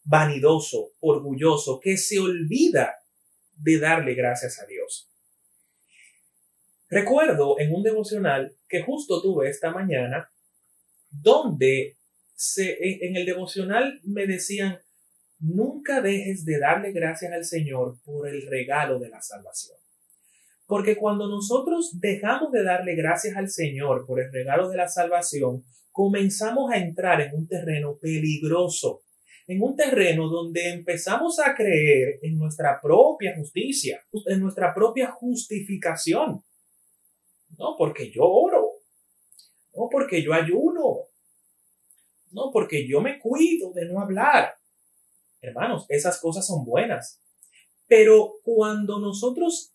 vanidoso, 0.04 0.92
orgulloso, 1.00 1.80
que 1.80 1.96
se 1.96 2.18
olvida 2.18 2.96
de 3.56 3.78
darle 3.78 4.14
gracias 4.14 4.60
a 4.60 4.66
Dios. 4.66 5.10
Recuerdo 6.88 7.58
en 7.58 7.75
un 7.75 7.82
devocional 7.82 8.56
que 8.68 8.82
justo 8.82 9.20
tuve 9.20 9.50
esta 9.50 9.70
mañana, 9.70 10.30
donde 11.10 11.96
se, 12.34 12.78
en 12.80 13.16
el 13.16 13.26
devocional 13.26 14.00
me 14.04 14.26
decían, 14.26 14.80
nunca 15.38 16.00
dejes 16.00 16.44
de 16.44 16.58
darle 16.58 16.92
gracias 16.92 17.32
al 17.32 17.44
Señor 17.44 17.98
por 18.04 18.28
el 18.28 18.46
regalo 18.46 18.98
de 18.98 19.10
la 19.10 19.20
salvación. 19.20 19.76
Porque 20.66 20.96
cuando 20.96 21.28
nosotros 21.28 21.98
dejamos 22.00 22.52
de 22.52 22.62
darle 22.62 22.94
gracias 22.94 23.37
al 23.37 23.50
Señor 23.50 24.06
por 24.06 24.20
el 24.20 24.30
regalo 24.32 24.68
de 24.68 24.76
la 24.76 24.88
salvación, 24.88 25.64
comenzamos 25.99 26.71
a 26.71 26.76
entrar 26.76 27.21
en 27.21 27.35
un 27.35 27.49
terreno 27.49 27.99
peligroso, 27.99 29.02
en 29.49 29.61
un 29.61 29.75
terreno 29.75 30.28
donde 30.28 30.69
empezamos 30.69 31.40
a 31.40 31.57
creer 31.57 32.21
en 32.23 32.38
nuestra 32.38 32.81
propia 32.81 33.35
justicia, 33.37 34.00
en 34.26 34.38
nuestra 34.38 34.73
propia 34.73 35.11
justificación. 35.11 36.45
No 37.59 37.75
porque 37.76 38.12
yo 38.12 38.23
oro, 38.23 38.75
no 39.75 39.88
porque 39.90 40.23
yo 40.23 40.35
ayuno, 40.35 40.99
no 42.31 42.52
porque 42.52 42.87
yo 42.87 43.00
me 43.00 43.19
cuido 43.19 43.73
de 43.73 43.87
no 43.87 44.00
hablar. 44.00 44.55
Hermanos, 45.40 45.85
esas 45.88 46.21
cosas 46.21 46.47
son 46.47 46.64
buenas. 46.64 47.21
Pero 47.88 48.35
cuando 48.45 49.00
nosotros 49.00 49.75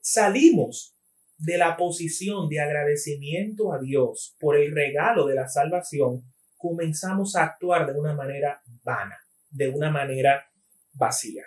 salimos 0.00 0.95
de 1.38 1.58
la 1.58 1.76
posición 1.76 2.48
de 2.48 2.60
agradecimiento 2.60 3.72
a 3.72 3.78
Dios 3.78 4.34
por 4.40 4.56
el 4.56 4.74
regalo 4.74 5.26
de 5.26 5.34
la 5.34 5.48
salvación, 5.48 6.24
comenzamos 6.56 7.36
a 7.36 7.44
actuar 7.44 7.92
de 7.92 7.98
una 7.98 8.14
manera 8.14 8.62
vana, 8.82 9.18
de 9.50 9.68
una 9.68 9.90
manera 9.90 10.46
vacía. 10.94 11.44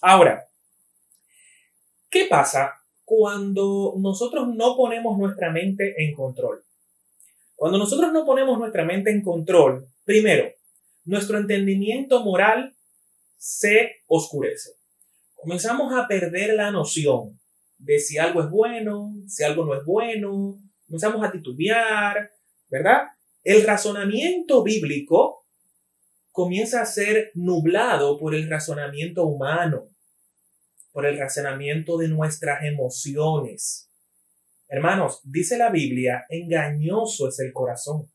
Ahora, 0.00 0.48
¿qué 2.10 2.26
pasa 2.26 2.74
cuando 3.04 3.94
nosotros 3.98 4.48
no 4.54 4.76
ponemos 4.76 5.16
nuestra 5.18 5.50
mente 5.50 5.94
en 5.98 6.14
control? 6.14 6.64
Cuando 7.54 7.78
nosotros 7.78 8.12
no 8.12 8.24
ponemos 8.24 8.58
nuestra 8.58 8.84
mente 8.84 9.10
en 9.10 9.22
control, 9.22 9.88
primero, 10.04 10.48
nuestro 11.04 11.38
entendimiento 11.38 12.22
moral 12.22 12.74
se 13.36 14.02
oscurece. 14.06 14.72
Comenzamos 15.34 15.92
a 15.94 16.06
perder 16.06 16.54
la 16.54 16.70
noción 16.70 17.40
de 17.78 17.98
si 17.98 18.18
algo 18.18 18.42
es 18.42 18.50
bueno, 18.50 19.14
si 19.26 19.44
algo 19.44 19.64
no 19.64 19.74
es 19.74 19.84
bueno, 19.84 20.60
comenzamos 20.86 21.26
a 21.26 21.30
titubear, 21.30 22.30
¿verdad? 22.68 23.02
El 23.44 23.64
razonamiento 23.64 24.62
bíblico 24.62 25.46
comienza 26.32 26.82
a 26.82 26.86
ser 26.86 27.30
nublado 27.34 28.18
por 28.18 28.34
el 28.34 28.48
razonamiento 28.48 29.24
humano, 29.24 29.88
por 30.92 31.06
el 31.06 31.18
razonamiento 31.18 31.96
de 31.98 32.08
nuestras 32.08 32.62
emociones. 32.64 33.90
Hermanos, 34.68 35.20
dice 35.24 35.56
la 35.56 35.70
Biblia, 35.70 36.26
engañoso 36.28 37.28
es 37.28 37.40
el 37.40 37.52
corazón, 37.52 38.10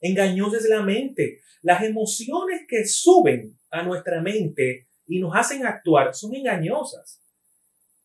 engañosa 0.00 0.56
es 0.56 0.68
la 0.68 0.82
mente. 0.82 1.40
Las 1.60 1.82
emociones 1.82 2.62
que 2.66 2.86
suben 2.86 3.58
a 3.70 3.82
nuestra 3.82 4.20
mente 4.20 4.88
y 5.06 5.20
nos 5.20 5.36
hacen 5.36 5.64
actuar 5.66 6.14
son 6.14 6.34
engañosas. 6.34 7.21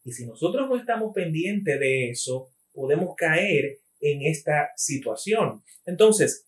Y 0.08 0.14
si 0.14 0.26
nosotros 0.26 0.70
no 0.70 0.78
estamos 0.78 1.14
pendientes 1.14 1.78
de 1.78 2.12
eso, 2.12 2.50
podemos 2.72 3.14
caer 3.18 3.80
en 4.00 4.22
esta 4.22 4.70
situación. 4.78 5.62
Entonces, 5.86 6.48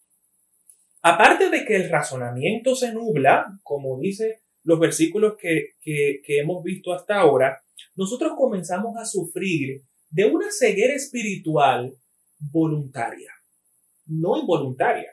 aparte 1.01 1.50
de 1.50 1.66
que 1.66 1.75
el 1.75 1.89
razonamiento 1.89 2.74
se 2.74 2.94
nubla, 2.94 3.60
como 3.63 4.00
dice 4.00 4.44
los 4.63 4.80
versículos 4.80 5.36
que, 5.38 5.74
que, 5.82 6.22
hemos 6.39 6.63
visto 6.63 6.94
hasta 6.94 7.20
ahora, 7.20 7.62
nosotros 7.96 8.32
comenzamos 8.38 8.96
a 8.96 9.04
sufrir 9.04 9.84
de 10.10 10.24
una 10.24 10.50
ceguera 10.51 10.94
espiritual 10.94 11.94
voluntaria, 12.38 13.34
no 14.06 14.38
involuntaria. 14.38 15.12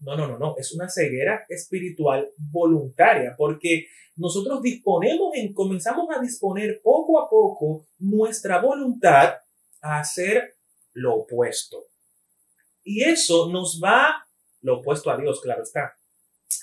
No, 0.00 0.16
no, 0.16 0.28
no, 0.28 0.38
no, 0.38 0.54
es 0.56 0.72
una 0.72 0.88
ceguera 0.88 1.44
espiritual 1.48 2.30
voluntaria, 2.36 3.34
porque 3.36 3.88
nosotros 4.16 4.62
disponemos, 4.62 5.34
en, 5.34 5.52
comenzamos 5.52 6.08
a 6.14 6.20
disponer 6.20 6.80
poco 6.82 7.20
a 7.20 7.28
poco 7.28 7.86
nuestra 7.98 8.60
voluntad 8.60 9.34
a 9.80 10.00
hacer 10.00 10.56
lo 10.92 11.16
opuesto. 11.16 11.86
Y 12.82 13.04
eso 13.04 13.48
nos 13.50 13.80
va, 13.82 14.26
lo 14.62 14.78
opuesto 14.78 15.10
a 15.10 15.16
Dios, 15.16 15.40
claro 15.40 15.62
está. 15.62 15.94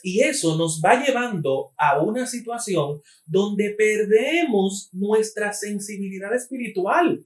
Y 0.01 0.21
eso 0.21 0.57
nos 0.57 0.81
va 0.83 1.03
llevando 1.03 1.73
a 1.77 2.01
una 2.01 2.25
situación 2.25 3.01
donde 3.25 3.75
perdemos 3.77 4.89
nuestra 4.91 5.53
sensibilidad 5.53 6.33
espiritual. 6.33 7.25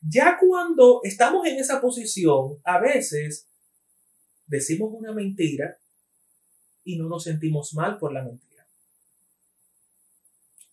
Ya 0.00 0.38
cuando 0.38 1.00
estamos 1.02 1.46
en 1.46 1.56
esa 1.56 1.80
posición, 1.80 2.58
a 2.64 2.78
veces 2.78 3.48
decimos 4.46 4.90
una 4.92 5.12
mentira 5.12 5.78
y 6.84 6.96
no 6.96 7.08
nos 7.08 7.24
sentimos 7.24 7.74
mal 7.74 7.98
por 7.98 8.12
la 8.12 8.22
mentira. 8.22 8.66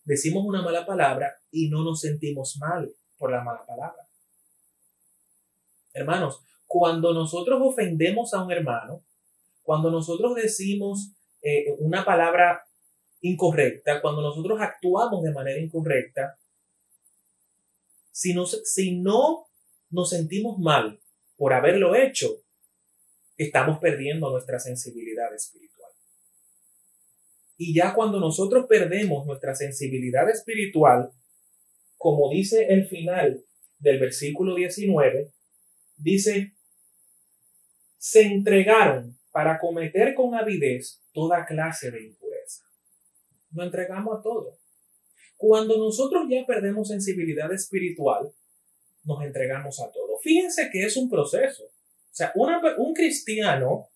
Decimos 0.04 0.44
una 0.44 0.62
mala 0.62 0.84
palabra 0.84 1.40
y 1.50 1.68
no 1.68 1.82
nos 1.84 2.00
sentimos 2.00 2.56
mal 2.58 2.92
por 3.16 3.30
la 3.30 3.42
mala 3.42 3.64
palabra. 3.64 4.08
Hermanos, 5.94 6.42
cuando 6.66 7.12
nosotros 7.12 7.60
ofendemos 7.62 8.34
a 8.34 8.42
un 8.42 8.50
hermano, 8.50 9.04
cuando 9.62 9.90
nosotros 9.90 10.34
decimos 10.34 11.12
eh, 11.42 11.74
una 11.78 12.04
palabra 12.04 12.64
incorrecta, 13.20 14.00
cuando 14.00 14.22
nosotros 14.22 14.58
actuamos 14.60 15.22
de 15.22 15.32
manera 15.32 15.60
incorrecta, 15.60 16.38
si, 18.10 18.34
si 18.64 18.98
no 18.98 19.46
nos 19.90 20.10
sentimos 20.10 20.58
mal 20.58 21.00
por 21.36 21.52
haberlo 21.52 21.94
hecho, 21.94 22.41
estamos 23.36 23.78
perdiendo 23.78 24.30
nuestra 24.30 24.58
sensibilidad 24.58 25.34
espiritual. 25.34 25.90
Y 27.56 27.74
ya 27.74 27.94
cuando 27.94 28.18
nosotros 28.18 28.66
perdemos 28.68 29.26
nuestra 29.26 29.54
sensibilidad 29.54 30.28
espiritual, 30.28 31.12
como 31.96 32.30
dice 32.30 32.66
el 32.68 32.86
final 32.86 33.44
del 33.78 34.00
versículo 34.00 34.54
19, 34.54 35.30
dice, 35.96 36.54
se 37.98 38.22
entregaron 38.22 39.16
para 39.30 39.58
cometer 39.58 40.14
con 40.14 40.34
avidez 40.34 41.00
toda 41.12 41.46
clase 41.46 41.90
de 41.90 42.02
impureza. 42.02 42.64
Nos 43.50 43.66
entregamos 43.66 44.18
a 44.18 44.22
todo. 44.22 44.58
Cuando 45.36 45.76
nosotros 45.78 46.26
ya 46.28 46.44
perdemos 46.46 46.88
sensibilidad 46.88 47.52
espiritual, 47.52 48.32
nos 49.04 49.22
entregamos 49.24 49.80
a 49.80 49.90
todo. 49.90 50.18
Fíjense 50.22 50.70
que 50.70 50.84
es 50.84 50.96
un 50.96 51.08
proceso. 51.08 51.64
O 52.12 52.14
sea, 52.14 52.32
un 52.34 52.92
cristiano, 52.92 53.88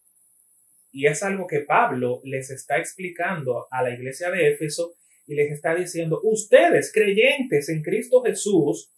y 0.90 1.06
es 1.06 1.22
algo 1.22 1.46
que 1.46 1.60
Pablo 1.60 2.22
les 2.24 2.50
está 2.50 2.78
explicando 2.78 3.66
a 3.70 3.82
la 3.82 3.90
iglesia 3.90 4.30
de 4.30 4.52
Éfeso, 4.52 4.94
y 5.26 5.34
les 5.34 5.52
está 5.52 5.74
diciendo, 5.74 6.20
ustedes 6.22 6.92
creyentes 6.92 7.68
en 7.68 7.82
Cristo 7.82 8.22
Jesús, 8.22 8.90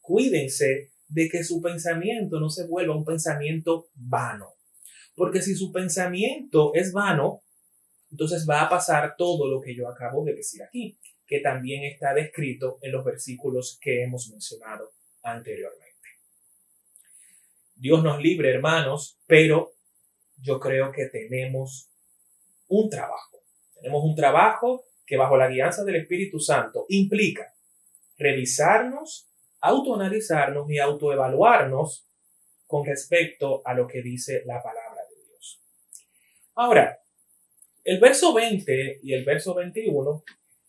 cuídense 0.00 0.90
de 1.06 1.28
que 1.28 1.44
su 1.44 1.62
pensamiento 1.62 2.40
no 2.40 2.50
se 2.50 2.66
vuelva 2.66 2.96
un 2.96 3.04
pensamiento 3.04 3.88
vano. 3.94 4.54
Porque 5.14 5.42
si 5.42 5.54
su 5.54 5.70
pensamiento 5.70 6.72
es 6.74 6.92
vano, 6.92 7.44
entonces 8.10 8.46
va 8.48 8.62
a 8.62 8.68
pasar 8.68 9.14
todo 9.16 9.48
lo 9.48 9.60
que 9.60 9.76
yo 9.76 9.88
acabo 9.88 10.24
de 10.24 10.34
decir 10.34 10.62
aquí, 10.64 10.98
que 11.24 11.38
también 11.38 11.84
está 11.84 12.14
descrito 12.14 12.78
en 12.82 12.92
los 12.92 13.04
versículos 13.04 13.78
que 13.80 14.02
hemos 14.02 14.28
mencionado 14.30 14.92
anteriormente. 15.22 15.85
Dios 17.76 18.02
nos 18.02 18.20
libre, 18.20 18.50
hermanos, 18.50 19.18
pero 19.26 19.74
yo 20.40 20.58
creo 20.58 20.90
que 20.92 21.06
tenemos 21.06 21.90
un 22.68 22.88
trabajo. 22.88 23.42
Tenemos 23.74 24.02
un 24.02 24.14
trabajo 24.16 24.86
que 25.04 25.18
bajo 25.18 25.36
la 25.36 25.48
guianza 25.48 25.84
del 25.84 25.96
Espíritu 25.96 26.40
Santo 26.40 26.86
implica 26.88 27.54
revisarnos, 28.18 29.28
autoanalizarnos 29.60 30.70
y 30.70 30.78
autoevaluarnos 30.78 32.08
con 32.66 32.86
respecto 32.86 33.60
a 33.64 33.74
lo 33.74 33.86
que 33.86 34.02
dice 34.02 34.42
la 34.46 34.62
palabra 34.62 35.02
de 35.10 35.22
Dios. 35.22 35.62
Ahora, 36.54 36.98
el 37.84 38.00
verso 38.00 38.32
20 38.32 39.00
y 39.02 39.12
el 39.12 39.24
verso 39.24 39.54
21 39.54 40.24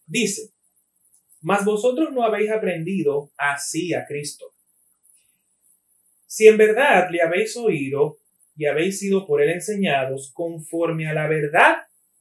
dice, 0.05 0.51
mas 1.41 1.63
vosotros 1.63 2.11
no 2.11 2.23
habéis 2.23 2.51
aprendido 2.51 3.31
así 3.37 3.93
a 3.93 4.05
Cristo 4.05 4.56
si 6.27 6.47
en 6.47 6.57
verdad 6.57 7.07
le 7.09 7.21
habéis 7.21 7.57
oído 7.57 8.19
y 8.55 8.65
habéis 8.65 8.99
sido 8.99 9.25
por 9.25 9.41
él 9.41 9.49
enseñados 9.49 10.31
conforme 10.33 11.07
a 11.07 11.13
la 11.13 11.27
verdad 11.27 11.77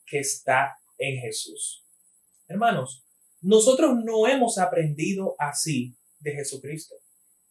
que 0.07 0.21
está 0.21 0.77
en 0.97 1.21
Jesús. 1.21 1.85
Hermanos, 2.49 3.05
nosotros 3.43 3.97
no 4.05 4.27
hemos 4.27 4.59
aprendido 4.59 5.35
así 5.39 5.97
de 6.21 6.33
Jesucristo. 6.33 6.95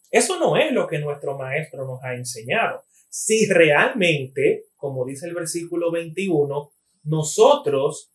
Eso 0.10 0.40
no 0.40 0.56
es 0.56 0.72
lo 0.72 0.88
que 0.88 1.00
nuestro 1.00 1.38
maestro 1.38 1.86
nos 1.86 2.02
ha 2.04 2.16
enseñado. 2.16 2.86
Si 3.10 3.48
realmente, 3.48 4.66
como 4.76 5.06
dice 5.06 5.28
el 5.28 5.34
versículo 5.34 5.92
21, 5.92 6.72
nosotros 7.04 8.12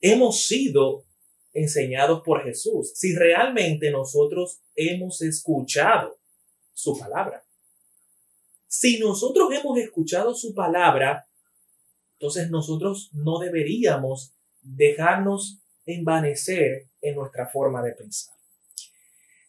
hemos 0.00 0.46
sido 0.46 1.04
enseñados 1.52 2.22
por 2.24 2.44
Jesús, 2.44 2.92
si 2.94 3.14
realmente 3.14 3.90
nosotros 3.90 4.60
hemos 4.76 5.22
escuchado 5.22 6.18
su 6.72 6.98
palabra. 6.98 7.44
Si 8.68 8.98
nosotros 8.98 9.48
hemos 9.52 9.78
escuchado 9.78 10.34
su 10.34 10.54
palabra, 10.54 11.26
entonces 12.12 12.50
nosotros 12.50 13.10
no 13.14 13.38
deberíamos 13.38 14.34
dejarnos 14.60 15.58
envanecer 15.86 16.86
en 17.00 17.16
nuestra 17.16 17.46
forma 17.46 17.82
de 17.82 17.92
pensar. 17.92 18.34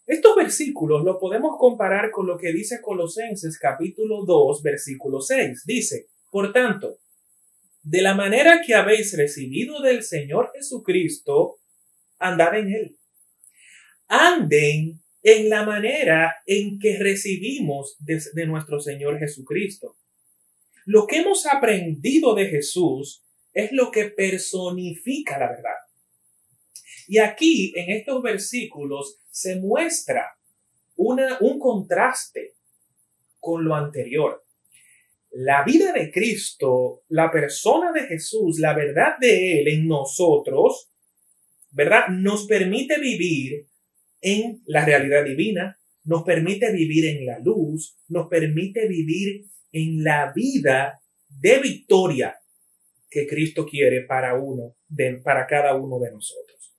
Estos 0.05 0.36
versículos 0.38 1.03
los 1.03 1.17
podemos 1.17 1.58
comparar 1.60 2.12
con 2.12 2.25
lo 2.25 2.38
que 2.38 2.53
dice 2.53 2.82
Colosenses 2.82 3.60
capítulo 3.60 4.23
2, 4.25 4.63
versículo 4.63 5.19
6. 5.19 5.63
Dice, 5.65 6.08
por 6.32 6.53
tanto, 6.53 6.97
de 7.84 8.01
la 8.01 8.15
manera 8.15 8.62
que 8.65 8.73
habéis 8.73 9.15
recibido 9.17 9.82
del 9.82 10.03
Señor 10.03 10.51
Jesucristo, 10.55 11.60
andad 12.19 12.58
en 12.58 12.73
él. 12.73 12.97
Anden 14.08 15.01
en 15.23 15.49
la 15.49 15.65
manera 15.65 16.36
en 16.45 16.79
que 16.79 16.97
recibimos 16.97 17.97
de, 17.99 18.45
nuestro 18.45 18.79
Señor 18.79 19.19
Jesucristo. 19.19 19.97
Lo 20.86 21.05
que 21.05 21.17
hemos 21.17 21.45
aprendido 21.45 22.36
de 22.36 22.47
Jesús 22.47 23.23
es 23.53 23.71
lo 23.71 23.91
que 23.91 24.05
personifica 24.05 25.38
la 25.38 25.49
verdad. 25.49 25.75
Y 27.08 27.17
aquí, 27.17 27.73
en 27.75 27.89
estos 27.89 28.21
versículos, 28.21 29.19
se 29.32 29.60
muestra 29.60 30.38
una, 30.95 31.38
un 31.41 31.60
contraste 31.60 32.53
con 33.39 33.65
lo 33.65 33.75
anterior. 33.75 34.45
La 35.32 35.63
vida 35.63 35.91
de 35.91 36.12
Cristo, 36.12 37.03
la 37.10 37.32
persona 37.32 37.91
de 37.91 38.08
Jesús, 38.08 38.60
la 38.60 38.73
verdad 38.73 39.17
de 39.19 39.60
Él 39.60 39.67
en 39.67 39.88
nosotros, 39.88 40.89
¿verdad? 41.71 42.08
Nos 42.10 42.47
permite 42.47 42.99
vivir 42.99 43.67
en 44.21 44.62
la 44.65 44.86
realidad 44.86 45.23
divina, 45.23 45.79
nos 46.03 46.23
permite 46.23 46.71
vivir 46.71 47.05
en 47.05 47.25
la 47.25 47.39
luz, 47.39 47.97
nos 48.08 48.27
permite 48.27 48.88
vivir 48.88 49.45
en 49.71 50.03
la 50.03 50.32
vida 50.34 51.01
de 51.27 51.60
victoria 51.60 52.39
que 53.10 53.27
Cristo 53.27 53.65
quiere 53.65 54.01
para 54.01 54.36
uno, 54.36 54.75
de, 54.88 55.19
para 55.23 55.45
cada 55.47 55.75
uno 55.75 55.99
de 55.99 56.12
nosotros. 56.12 56.73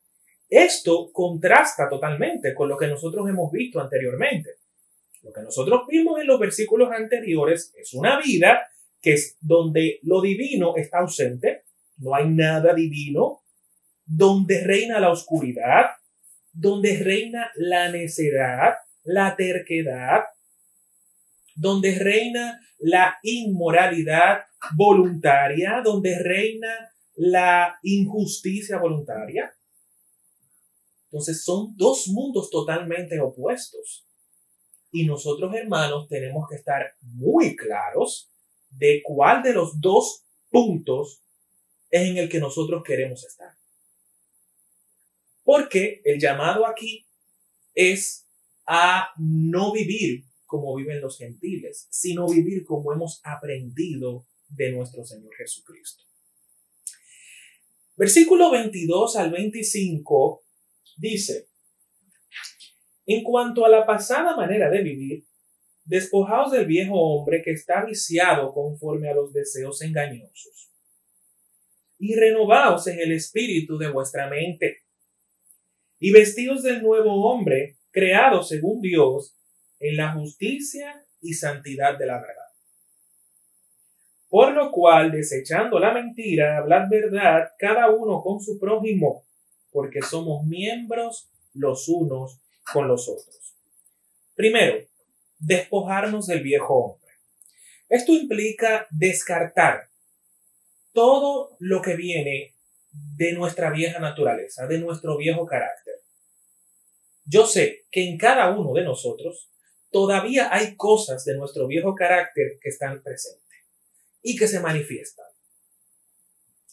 Esto 0.48 1.10
contrasta 1.12 1.88
totalmente 1.88 2.54
con 2.54 2.68
lo 2.68 2.76
que 2.76 2.88
nosotros 2.88 3.28
hemos 3.28 3.52
visto 3.52 3.80
anteriormente. 3.80 4.50
Lo 5.22 5.32
que 5.32 5.42
nosotros 5.42 5.82
vimos 5.88 6.20
en 6.20 6.26
los 6.26 6.40
versículos 6.40 6.90
anteriores 6.90 7.72
es 7.76 7.94
una 7.94 8.20
vida 8.20 8.68
que 9.00 9.14
es 9.14 9.36
donde 9.40 9.98
lo 10.02 10.20
divino 10.20 10.76
está 10.76 10.98
ausente, 10.98 11.64
no 11.98 12.14
hay 12.14 12.28
nada 12.28 12.74
divino, 12.74 13.42
donde 14.04 14.64
reina 14.64 14.98
la 14.98 15.10
oscuridad, 15.10 15.86
donde 16.52 16.98
reina 16.98 17.50
la 17.56 17.90
necedad, 17.90 18.74
la 19.02 19.36
terquedad, 19.36 20.24
donde 21.54 21.98
reina 21.98 22.60
la 22.78 23.18
inmoralidad 23.22 24.44
voluntaria, 24.76 25.80
donde 25.84 26.18
reina 26.18 26.92
la 27.14 27.78
injusticia 27.82 28.78
voluntaria. 28.78 29.54
Entonces 31.04 31.42
son 31.42 31.76
dos 31.76 32.08
mundos 32.08 32.50
totalmente 32.50 33.20
opuestos. 33.20 34.06
Y 34.92 35.06
nosotros, 35.06 35.54
hermanos, 35.54 36.08
tenemos 36.08 36.48
que 36.48 36.56
estar 36.56 36.94
muy 37.02 37.56
claros 37.56 38.30
de 38.70 39.02
cuál 39.04 39.42
de 39.42 39.52
los 39.52 39.80
dos 39.80 40.24
puntos 40.50 41.22
es 41.90 42.08
en 42.08 42.16
el 42.16 42.28
que 42.28 42.40
nosotros 42.40 42.82
queremos 42.84 43.24
estar. 43.24 43.59
Porque 45.52 46.00
el 46.04 46.20
llamado 46.20 46.64
aquí 46.64 47.08
es 47.74 48.24
a 48.68 49.08
no 49.18 49.72
vivir 49.72 50.22
como 50.46 50.76
viven 50.76 51.00
los 51.00 51.18
gentiles, 51.18 51.88
sino 51.90 52.28
vivir 52.28 52.64
como 52.64 52.92
hemos 52.92 53.20
aprendido 53.24 54.28
de 54.48 54.70
nuestro 54.70 55.04
Señor 55.04 55.34
Jesucristo. 55.34 56.04
Versículo 57.96 58.52
22 58.52 59.16
al 59.16 59.32
25 59.32 60.44
dice, 60.98 61.48
en 63.06 63.24
cuanto 63.24 63.66
a 63.66 63.70
la 63.70 63.84
pasada 63.84 64.36
manera 64.36 64.70
de 64.70 64.82
vivir, 64.82 65.26
despojaos 65.84 66.52
del 66.52 66.66
viejo 66.66 66.94
hombre 66.94 67.42
que 67.42 67.50
está 67.50 67.84
viciado 67.84 68.54
conforme 68.54 69.08
a 69.08 69.14
los 69.14 69.32
deseos 69.32 69.82
engañosos, 69.82 70.70
y 71.98 72.14
renovaos 72.14 72.86
en 72.86 73.00
el 73.00 73.10
espíritu 73.10 73.78
de 73.78 73.90
vuestra 73.90 74.30
mente, 74.30 74.84
y 76.00 76.10
vestidos 76.12 76.62
del 76.62 76.82
nuevo 76.82 77.30
hombre, 77.30 77.76
creado 77.90 78.42
según 78.42 78.80
Dios, 78.80 79.36
en 79.78 79.96
la 79.96 80.12
justicia 80.12 81.04
y 81.20 81.34
santidad 81.34 81.98
de 81.98 82.06
la 82.06 82.18
verdad. 82.18 82.34
Por 84.28 84.54
lo 84.54 84.70
cual, 84.70 85.12
desechando 85.12 85.78
la 85.78 85.92
mentira, 85.92 86.58
hablad 86.58 86.88
verdad 86.88 87.50
cada 87.58 87.90
uno 87.90 88.22
con 88.22 88.40
su 88.40 88.58
prójimo, 88.58 89.24
porque 89.70 90.00
somos 90.02 90.44
miembros 90.46 91.30
los 91.52 91.88
unos 91.88 92.40
con 92.72 92.88
los 92.88 93.08
otros. 93.08 93.54
Primero, 94.34 94.86
despojarnos 95.38 96.26
del 96.26 96.42
viejo 96.42 96.74
hombre. 96.74 97.10
Esto 97.88 98.12
implica 98.12 98.86
descartar 98.90 99.90
todo 100.92 101.56
lo 101.58 101.82
que 101.82 101.96
viene 101.96 102.54
de 102.92 103.32
nuestra 103.32 103.70
vieja 103.70 103.98
naturaleza, 103.98 104.66
de 104.66 104.78
nuestro 104.78 105.16
viejo 105.16 105.46
carácter. 105.46 105.94
Yo 107.24 107.46
sé 107.46 107.86
que 107.90 108.08
en 108.08 108.18
cada 108.18 108.50
uno 108.50 108.72
de 108.72 108.82
nosotros 108.82 109.50
todavía 109.90 110.52
hay 110.52 110.76
cosas 110.76 111.24
de 111.24 111.36
nuestro 111.36 111.66
viejo 111.66 111.94
carácter 111.94 112.58
que 112.60 112.68
están 112.68 113.02
presentes 113.02 113.40
y 114.22 114.36
que 114.36 114.48
se 114.48 114.60
manifiestan. 114.60 115.26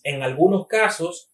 En 0.04 0.24
algunos 0.24 0.68
casos, 0.68 1.30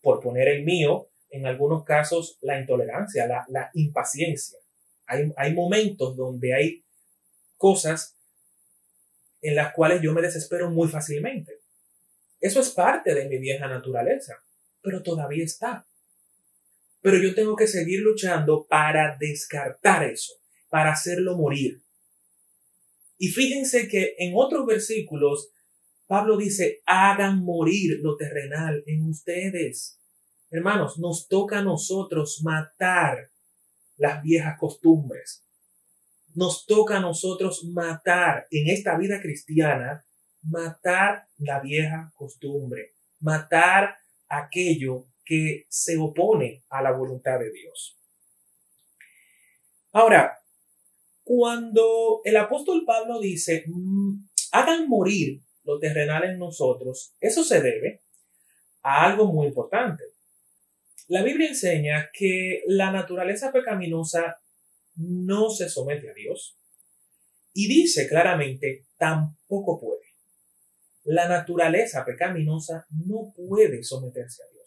por 0.00 0.20
poner 0.20 0.48
el 0.48 0.64
mío, 0.64 1.08
en 1.30 1.46
algunos 1.46 1.84
casos 1.84 2.38
la 2.40 2.60
intolerancia, 2.60 3.26
la, 3.26 3.70
impaciencia. 3.74 4.58
Hay, 5.06 5.54
momentos 5.54 6.16
donde 6.16 6.54
hay 6.54 6.84
cosas 7.56 8.16
en 9.40 9.56
las 9.56 9.74
cuales 9.74 10.00
yo 10.02 10.12
me 10.12 10.22
desespero 10.22 10.70
muy 10.70 10.88
fácilmente. 10.88 11.51
Eso 12.42 12.60
es 12.60 12.70
parte 12.70 13.14
de 13.14 13.28
mi 13.28 13.38
vieja 13.38 13.68
naturaleza, 13.68 14.44
pero 14.82 15.00
todavía 15.00 15.44
está. 15.44 15.86
Pero 17.00 17.16
yo 17.16 17.34
tengo 17.34 17.54
que 17.54 17.68
seguir 17.68 18.00
luchando 18.00 18.66
para 18.66 19.16
descartar 19.18 20.02
eso, 20.02 20.34
para 20.68 20.92
hacerlo 20.92 21.36
morir. 21.36 21.82
Y 23.16 23.28
fíjense 23.28 23.86
que 23.86 24.16
en 24.18 24.32
otros 24.34 24.66
versículos 24.66 25.52
Pablo 26.08 26.36
dice, 26.36 26.82
hagan 26.84 27.44
morir 27.44 28.00
lo 28.02 28.16
terrenal 28.16 28.82
en 28.86 29.08
ustedes. 29.08 30.00
Hermanos, 30.50 30.98
nos 30.98 31.28
toca 31.28 31.60
a 31.60 31.62
nosotros 31.62 32.40
matar 32.42 33.30
las 33.96 34.20
viejas 34.20 34.58
costumbres. 34.58 35.46
Nos 36.34 36.66
toca 36.66 36.96
a 36.96 37.00
nosotros 37.00 37.64
matar 37.64 38.46
en 38.50 38.68
esta 38.68 38.98
vida 38.98 39.20
cristiana, 39.22 40.04
matar 40.42 41.28
la 41.38 41.60
vieja 41.60 42.12
costumbre, 42.16 42.94
matar 43.20 43.96
aquello 44.28 45.06
que 45.24 45.66
se 45.68 45.96
opone 45.98 46.64
a 46.68 46.82
la 46.82 46.92
voluntad 46.92 47.38
de 47.38 47.52
Dios. 47.52 47.98
Ahora, 49.92 50.38
cuando 51.22 52.20
el 52.24 52.36
apóstol 52.36 52.84
Pablo 52.86 53.20
dice, 53.20 53.64
mm, 53.66 54.26
hagan 54.52 54.88
morir 54.88 55.42
lo 55.64 55.78
terrenal 55.78 56.24
en 56.24 56.38
nosotros, 56.38 57.14
eso 57.20 57.44
se 57.44 57.60
debe 57.62 58.02
a 58.82 59.04
algo 59.04 59.32
muy 59.32 59.46
importante. 59.46 60.02
La 61.08 61.22
Biblia 61.22 61.48
enseña 61.48 62.10
que 62.12 62.62
la 62.66 62.90
naturaleza 62.90 63.52
pecaminosa 63.52 64.40
no 64.96 65.50
se 65.50 65.68
somete 65.68 66.10
a 66.10 66.14
Dios 66.14 66.58
y 67.52 67.68
dice 67.68 68.08
claramente, 68.08 68.86
tampoco 68.96 69.80
puede. 69.80 70.01
La 71.04 71.28
naturaleza 71.28 72.04
pecaminosa 72.04 72.86
no 72.90 73.32
puede 73.34 73.82
someterse 73.82 74.42
a 74.42 74.52
Dios. 74.52 74.62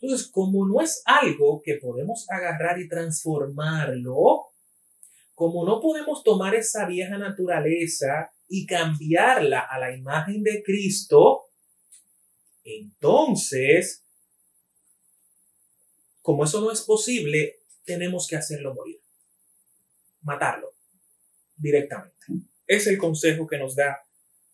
Entonces, 0.00 0.28
como 0.28 0.66
no 0.66 0.80
es 0.80 1.02
algo 1.04 1.62
que 1.64 1.74
podemos 1.74 2.26
agarrar 2.28 2.78
y 2.80 2.88
transformarlo, 2.88 4.46
como 5.34 5.64
no 5.64 5.80
podemos 5.80 6.22
tomar 6.22 6.54
esa 6.54 6.86
vieja 6.86 7.18
naturaleza 7.18 8.32
y 8.48 8.66
cambiarla 8.66 9.60
a 9.60 9.78
la 9.78 9.94
imagen 9.94 10.42
de 10.42 10.62
Cristo, 10.62 11.46
entonces, 12.64 14.04
como 16.20 16.44
eso 16.44 16.60
no 16.60 16.70
es 16.70 16.82
posible, 16.82 17.60
tenemos 17.84 18.26
que 18.28 18.36
hacerlo 18.36 18.74
morir, 18.74 19.00
matarlo 20.22 20.72
directamente. 21.56 22.26
Es 22.66 22.86
el 22.86 22.98
consejo 22.98 23.46
que 23.46 23.58
nos 23.58 23.74
da 23.74 24.04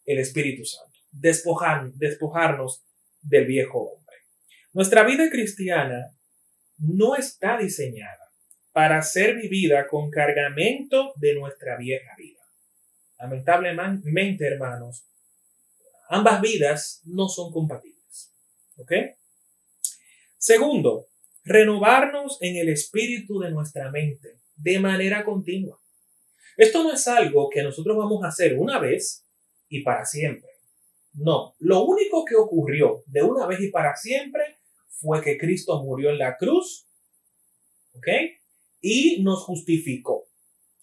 el 0.08 0.18
Espíritu 0.18 0.64
Santo, 0.64 0.98
despojar, 1.12 1.92
despojarnos 1.92 2.82
del 3.20 3.44
viejo 3.44 3.78
hombre. 3.78 4.16
Nuestra 4.72 5.04
vida 5.04 5.28
cristiana 5.30 6.16
no 6.78 7.14
está 7.14 7.58
diseñada 7.58 8.32
para 8.72 9.02
ser 9.02 9.36
vivida 9.36 9.86
con 9.86 10.10
cargamento 10.10 11.12
de 11.16 11.34
nuestra 11.34 11.76
vieja 11.76 12.14
vida. 12.16 12.40
Lamentablemente, 13.18 14.46
hermanos, 14.46 15.04
ambas 16.08 16.40
vidas 16.40 17.02
no 17.04 17.28
son 17.28 17.52
compatibles. 17.52 18.32
¿Ok? 18.76 18.92
Segundo, 20.38 21.08
renovarnos 21.44 22.38
en 22.40 22.56
el 22.56 22.70
espíritu 22.70 23.40
de 23.40 23.50
nuestra 23.50 23.90
mente 23.90 24.38
de 24.56 24.78
manera 24.78 25.24
continua. 25.24 25.78
Esto 26.56 26.82
no 26.82 26.92
es 26.92 27.06
algo 27.08 27.50
que 27.50 27.62
nosotros 27.62 27.96
vamos 27.96 28.24
a 28.24 28.28
hacer 28.28 28.56
una 28.56 28.78
vez 28.78 29.27
y 29.68 29.82
para 29.82 30.04
siempre. 30.04 30.48
No, 31.14 31.54
lo 31.58 31.84
único 31.84 32.24
que 32.24 32.36
ocurrió 32.36 33.02
de 33.06 33.22
una 33.22 33.46
vez 33.46 33.60
y 33.60 33.68
para 33.70 33.96
siempre 33.96 34.58
fue 34.88 35.22
que 35.22 35.38
Cristo 35.38 35.82
murió 35.82 36.10
en 36.10 36.18
la 36.18 36.36
cruz, 36.36 36.86
¿ok? 37.94 38.06
Y 38.80 39.22
nos 39.22 39.44
justificó. 39.44 40.28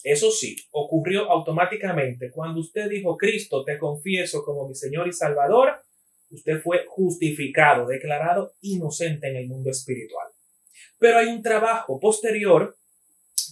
Eso 0.03 0.29
sí, 0.29 0.55
ocurrió 0.71 1.31
automáticamente. 1.31 2.29
Cuando 2.31 2.59
usted 2.59 2.89
dijo, 2.89 3.17
Cristo, 3.17 3.63
te 3.63 3.77
confieso 3.79 4.43
como 4.43 4.67
mi 4.67 4.75
Señor 4.75 5.07
y 5.07 5.13
Salvador, 5.13 5.83
usted 6.29 6.61
fue 6.61 6.85
justificado, 6.87 7.87
declarado 7.87 8.53
inocente 8.61 9.27
en 9.29 9.37
el 9.37 9.47
mundo 9.47 9.71
espiritual. 9.71 10.27
Pero 10.99 11.17
hay 11.17 11.27
un 11.27 11.41
trabajo 11.41 11.99
posterior, 11.99 12.77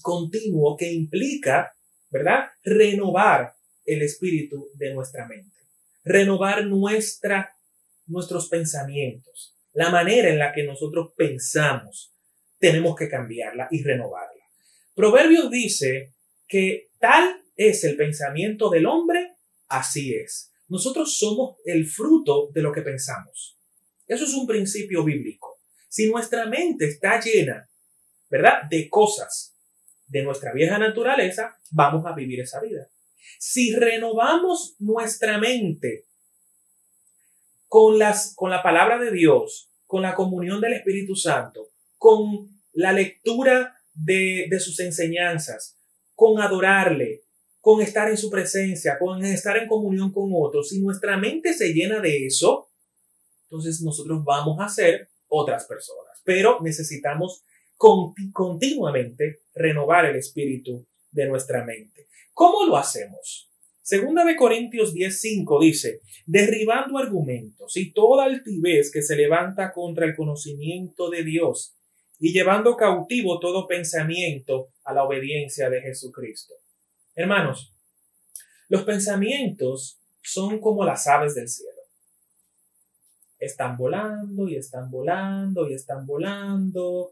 continuo, 0.02 0.78
que 0.78 0.92
implica, 0.92 1.76
¿verdad? 2.10 2.50
Renovar 2.64 3.53
el 3.86 4.02
espíritu 4.02 4.70
de 4.76 4.94
nuestra 4.94 5.28
mente, 5.28 5.58
renovar 6.04 6.66
nuestra, 6.66 7.56
nuestros 8.08 8.50
pensamientos, 8.50 9.52
La 9.76 9.90
manera 9.90 10.30
en 10.30 10.38
la 10.38 10.54
que 10.54 10.64
nosotros 10.64 11.14
pensamos, 11.18 12.14
tenemos 12.60 12.96
que 12.96 13.10
cambiarla 13.10 13.68
y 13.72 13.82
renovarla. 13.82 14.44
Proverbios 14.94 15.50
dice 15.50 16.14
que 16.48 16.92
tal 17.00 17.42
es 17.56 17.84
el 17.84 17.98
pensamiento 17.98 18.70
del 18.70 18.86
hombre, 18.86 19.36
así 19.68 20.14
es. 20.14 20.52
Nosotros 20.68 21.18
somos 21.18 21.58
el 21.66 21.88
fruto 21.88 22.50
de 22.54 22.62
lo 22.62 22.72
que 22.72 22.84
pensamos. 22.84 23.58
Eso 24.08 24.26
es 24.26 24.34
un 24.34 24.46
principio 24.46 25.04
bíblico. 25.04 25.60
Si 25.90 26.10
nuestra 26.10 26.46
mente 26.46 26.86
está 26.86 27.20
llena, 27.20 27.68
¿verdad?, 28.30 28.64
de 28.70 28.88
cosas 28.90 29.56
de 30.08 30.24
nuestra 30.24 30.54
vieja 30.54 30.78
naturaleza, 30.78 31.58
vamos 31.72 32.06
a 32.06 32.14
vivir 32.14 32.42
esa 32.42 32.62
vida. 32.62 32.88
Si 33.40 33.74
renovamos 33.76 34.76
nuestra 34.80 35.38
mente 35.38 36.06
con, 37.68 37.98
las, 37.98 38.36
con 38.36 38.50
la 38.50 38.62
palabra 38.62 38.98
de 39.00 39.12
Dios, 39.12 39.70
con 39.86 40.02
la 40.02 40.16
comunión 40.16 40.62
del 40.62 40.74
Espíritu 40.74 41.16
Santo, 41.16 41.70
con 41.98 42.50
la 42.74 42.94
lectura 42.94 43.76
de, 43.94 44.48
de 44.50 44.60
sus 44.60 44.80
enseñanzas, 44.80 45.78
con 46.16 46.40
adorarle, 46.40 47.24
con 47.60 47.82
estar 47.82 48.10
en 48.10 48.18
su 48.18 48.30
presencia, 48.30 48.98
con 49.00 49.24
estar 49.24 49.58
en 49.58 49.68
comunión 49.68 50.12
con 50.12 50.32
otros, 50.36 50.70
si 50.70 50.82
nuestra 50.82 51.18
mente 51.18 51.54
se 51.54 51.74
llena 51.74 52.00
de 52.02 52.26
eso, 52.26 52.70
entonces 53.46 53.82
nosotros 53.82 54.24
vamos 54.24 54.58
a 54.60 54.68
ser 54.68 55.10
otras 55.28 55.66
personas. 55.66 56.22
Pero 56.24 56.60
necesitamos 56.62 57.44
continuamente 57.78 59.42
renovar 59.54 60.06
el 60.06 60.16
espíritu 60.16 60.86
de 61.14 61.28
nuestra 61.28 61.64
mente. 61.64 62.08
¿Cómo 62.34 62.66
lo 62.66 62.78
hacemos? 62.78 63.50
Segunda 63.82 64.24
de 64.26 64.36
Corintios 64.36 64.94
10:5 64.94 65.62
dice, 65.62 66.02
derribando 66.26 66.98
argumentos 66.98 67.76
y 67.78 67.92
toda 67.92 68.26
altivez 68.26 68.92
que 68.92 69.02
se 69.02 69.16
levanta 69.16 69.72
contra 69.74 70.06
el 70.06 70.16
conocimiento 70.16 71.10
de 71.10 71.24
Dios 71.24 71.76
y 72.20 72.32
llevando 72.32 72.78
cautivo 72.78 73.40
todo 73.40 73.68
pensamiento 73.68 74.70
a 74.86 74.94
la 74.94 75.04
obediencia 75.04 75.70
de 75.70 75.82
Jesucristo. 75.82 76.54
Hermanos, 77.16 77.74
los 78.70 78.84
pensamientos 78.84 80.00
son 80.22 80.60
como 80.60 80.86
las 80.86 81.06
aves 81.08 81.36
del 81.36 81.50
cielo. 81.50 81.82
Están 83.38 83.76
volando 83.76 84.48
y 84.48 84.56
están 84.56 84.90
volando 84.90 85.70
y 85.70 85.74
están 85.74 86.06
volando, 86.06 87.12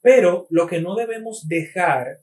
pero 0.00 0.48
lo 0.50 0.66
que 0.66 0.80
no 0.80 0.96
debemos 0.96 1.46
dejar 1.46 2.18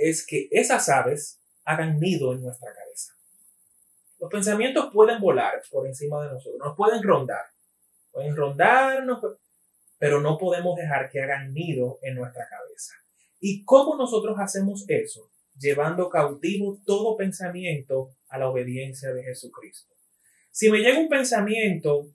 es 0.00 0.26
que 0.26 0.48
esas 0.50 0.88
aves 0.88 1.40
hagan 1.64 1.98
nido 2.00 2.32
en 2.32 2.42
nuestra 2.42 2.72
cabeza. 2.72 3.14
Los 4.18 4.30
pensamientos 4.30 4.90
pueden 4.92 5.20
volar 5.20 5.62
por 5.70 5.86
encima 5.86 6.22
de 6.22 6.32
nosotros, 6.32 6.58
nos 6.58 6.76
pueden 6.76 7.02
rondar, 7.02 7.46
pueden 8.10 8.34
rondarnos, 8.36 9.20
pero 9.98 10.20
no 10.20 10.38
podemos 10.38 10.76
dejar 10.76 11.10
que 11.10 11.22
hagan 11.22 11.52
nido 11.52 11.98
en 12.02 12.14
nuestra 12.14 12.48
cabeza. 12.48 12.94
¿Y 13.40 13.64
cómo 13.64 13.96
nosotros 13.96 14.36
hacemos 14.38 14.84
eso? 14.88 15.30
Llevando 15.58 16.08
cautivo 16.08 16.80
todo 16.84 17.16
pensamiento 17.16 18.14
a 18.28 18.38
la 18.38 18.48
obediencia 18.48 19.12
de 19.12 19.22
Jesucristo. 19.22 19.94
Si 20.50 20.70
me 20.70 20.78
llega 20.78 20.98
un 20.98 21.08
pensamiento, 21.08 22.10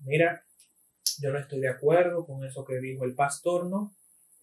mira, 0.00 0.44
yo 1.18 1.32
no 1.32 1.38
estoy 1.38 1.60
de 1.60 1.68
acuerdo 1.68 2.26
con 2.26 2.44
eso 2.44 2.64
que 2.64 2.78
dijo 2.78 3.04
el 3.04 3.14
pastor, 3.14 3.66
¿no? 3.66 3.95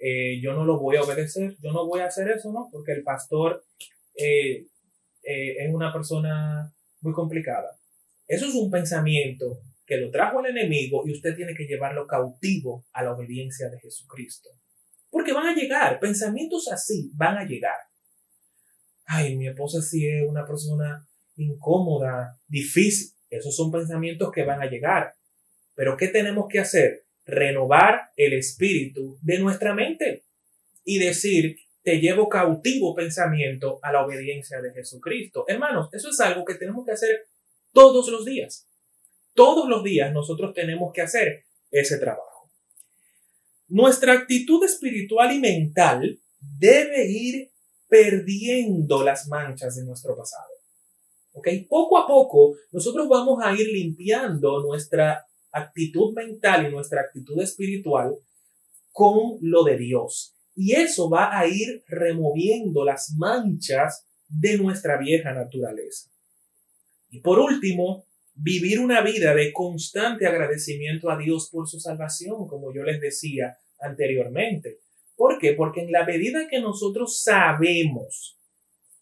Eh, 0.05 0.41
yo 0.41 0.53
no 0.53 0.65
lo 0.65 0.81
voy 0.81 0.97
a 0.97 1.01
obedecer, 1.01 1.55
yo 1.61 1.71
no 1.71 1.87
voy 1.87 2.01
a 2.01 2.07
hacer 2.07 2.29
eso, 2.29 2.51
¿no? 2.51 2.67
Porque 2.69 2.91
el 2.91 3.03
pastor 3.03 3.63
eh, 4.15 4.67
eh, 5.23 5.55
es 5.59 5.73
una 5.73 5.93
persona 5.93 6.75
muy 6.99 7.13
complicada. 7.13 7.79
Eso 8.27 8.45
es 8.45 8.53
un 8.53 8.69
pensamiento 8.69 9.61
que 9.85 9.95
lo 9.95 10.11
trajo 10.11 10.41
el 10.41 10.57
enemigo 10.57 11.03
y 11.07 11.13
usted 11.13 11.37
tiene 11.37 11.55
que 11.55 11.63
llevarlo 11.63 12.05
cautivo 12.05 12.85
a 12.91 13.01
la 13.01 13.13
obediencia 13.13 13.69
de 13.69 13.79
Jesucristo. 13.79 14.49
Porque 15.09 15.31
van 15.31 15.47
a 15.47 15.55
llegar, 15.55 16.01
pensamientos 16.01 16.69
así 16.69 17.09
van 17.15 17.37
a 17.37 17.45
llegar. 17.45 17.77
Ay, 19.05 19.37
mi 19.37 19.47
esposa 19.47 19.81
sí 19.81 20.05
es 20.05 20.27
una 20.27 20.45
persona 20.45 21.07
incómoda, 21.37 22.37
difícil. 22.45 23.15
Esos 23.29 23.55
son 23.55 23.71
pensamientos 23.71 24.33
que 24.33 24.43
van 24.43 24.61
a 24.61 24.69
llegar. 24.69 25.13
Pero 25.75 25.95
¿qué 25.95 26.09
tenemos 26.09 26.47
que 26.49 26.59
hacer? 26.59 27.02
Renovar 27.25 28.11
el 28.15 28.33
espíritu 28.33 29.17
de 29.21 29.39
nuestra 29.39 29.73
mente 29.73 30.23
y 30.83 30.99
decir, 30.99 31.57
te 31.83 31.99
llevo 31.99 32.29
cautivo 32.29 32.95
pensamiento 32.95 33.79
a 33.81 33.91
la 33.91 34.05
obediencia 34.05 34.61
de 34.61 34.71
Jesucristo. 34.73 35.45
Hermanos, 35.47 35.89
eso 35.91 36.09
es 36.09 36.19
algo 36.21 36.45
que 36.45 36.55
tenemos 36.55 36.85
que 36.85 36.93
hacer 36.93 37.27
todos 37.71 38.09
los 38.09 38.25
días. 38.25 38.67
Todos 39.33 39.67
los 39.67 39.83
días 39.83 40.13
nosotros 40.13 40.53
tenemos 40.53 40.93
que 40.93 41.01
hacer 41.01 41.45
ese 41.71 41.97
trabajo. 41.97 42.49
Nuestra 43.67 44.13
actitud 44.13 44.63
espiritual 44.63 45.33
y 45.33 45.39
mental 45.39 46.19
debe 46.39 47.07
ir 47.07 47.51
perdiendo 47.87 49.03
las 49.03 49.27
manchas 49.27 49.75
de 49.75 49.83
nuestro 49.83 50.15
pasado. 50.15 50.49
¿Ok? 51.33 51.47
Poco 51.67 51.97
a 51.97 52.07
poco 52.07 52.55
nosotros 52.71 53.09
vamos 53.09 53.39
a 53.43 53.53
ir 53.53 53.67
limpiando 53.67 54.61
nuestra 54.61 55.25
actitud 55.53 56.13
mental 56.13 56.67
y 56.67 56.71
nuestra 56.71 57.01
actitud 57.01 57.41
espiritual 57.41 58.15
con 58.91 59.37
lo 59.41 59.63
de 59.63 59.77
Dios. 59.77 60.35
Y 60.55 60.73
eso 60.73 61.09
va 61.09 61.37
a 61.37 61.47
ir 61.47 61.83
removiendo 61.87 62.83
las 62.83 63.13
manchas 63.17 64.05
de 64.27 64.57
nuestra 64.57 64.97
vieja 64.97 65.33
naturaleza. 65.33 66.09
Y 67.09 67.21
por 67.21 67.39
último, 67.39 68.05
vivir 68.33 68.79
una 68.79 69.01
vida 69.01 69.33
de 69.33 69.53
constante 69.53 70.27
agradecimiento 70.27 71.09
a 71.09 71.17
Dios 71.17 71.49
por 71.51 71.67
su 71.67 71.79
salvación, 71.79 72.47
como 72.47 72.73
yo 72.73 72.83
les 72.83 72.99
decía 72.99 73.57
anteriormente. 73.79 74.79
¿Por 75.15 75.37
qué? 75.37 75.53
Porque 75.53 75.81
en 75.81 75.91
la 75.91 76.05
medida 76.05 76.47
que 76.47 76.59
nosotros 76.59 77.21
sabemos 77.21 78.39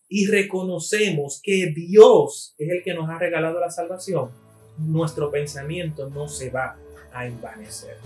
y 0.10 0.28
reconocemos 0.28 1.40
que 1.42 1.72
Dios 1.74 2.54
es 2.58 2.70
el 2.70 2.84
que 2.84 2.94
nos 2.94 3.10
ha 3.10 3.18
regalado 3.18 3.60
la 3.62 3.70
salvación, 3.70 4.32
nuestro 4.78 5.32
pensamiento 5.32 6.10
no 6.10 6.28
se 6.28 6.50
va 6.50 6.76
a 7.14 7.26
envanecer. 7.26 7.98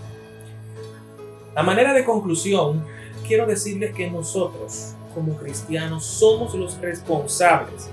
A 1.54 1.62
manera 1.62 1.92
de 1.94 2.04
conclusión, 2.04 2.84
quiero 3.26 3.46
decirles 3.46 3.94
que 3.94 4.10
nosotros, 4.10 4.94
como 5.14 5.36
cristianos, 5.36 6.04
somos 6.04 6.54
los 6.54 6.78
responsables 6.80 7.88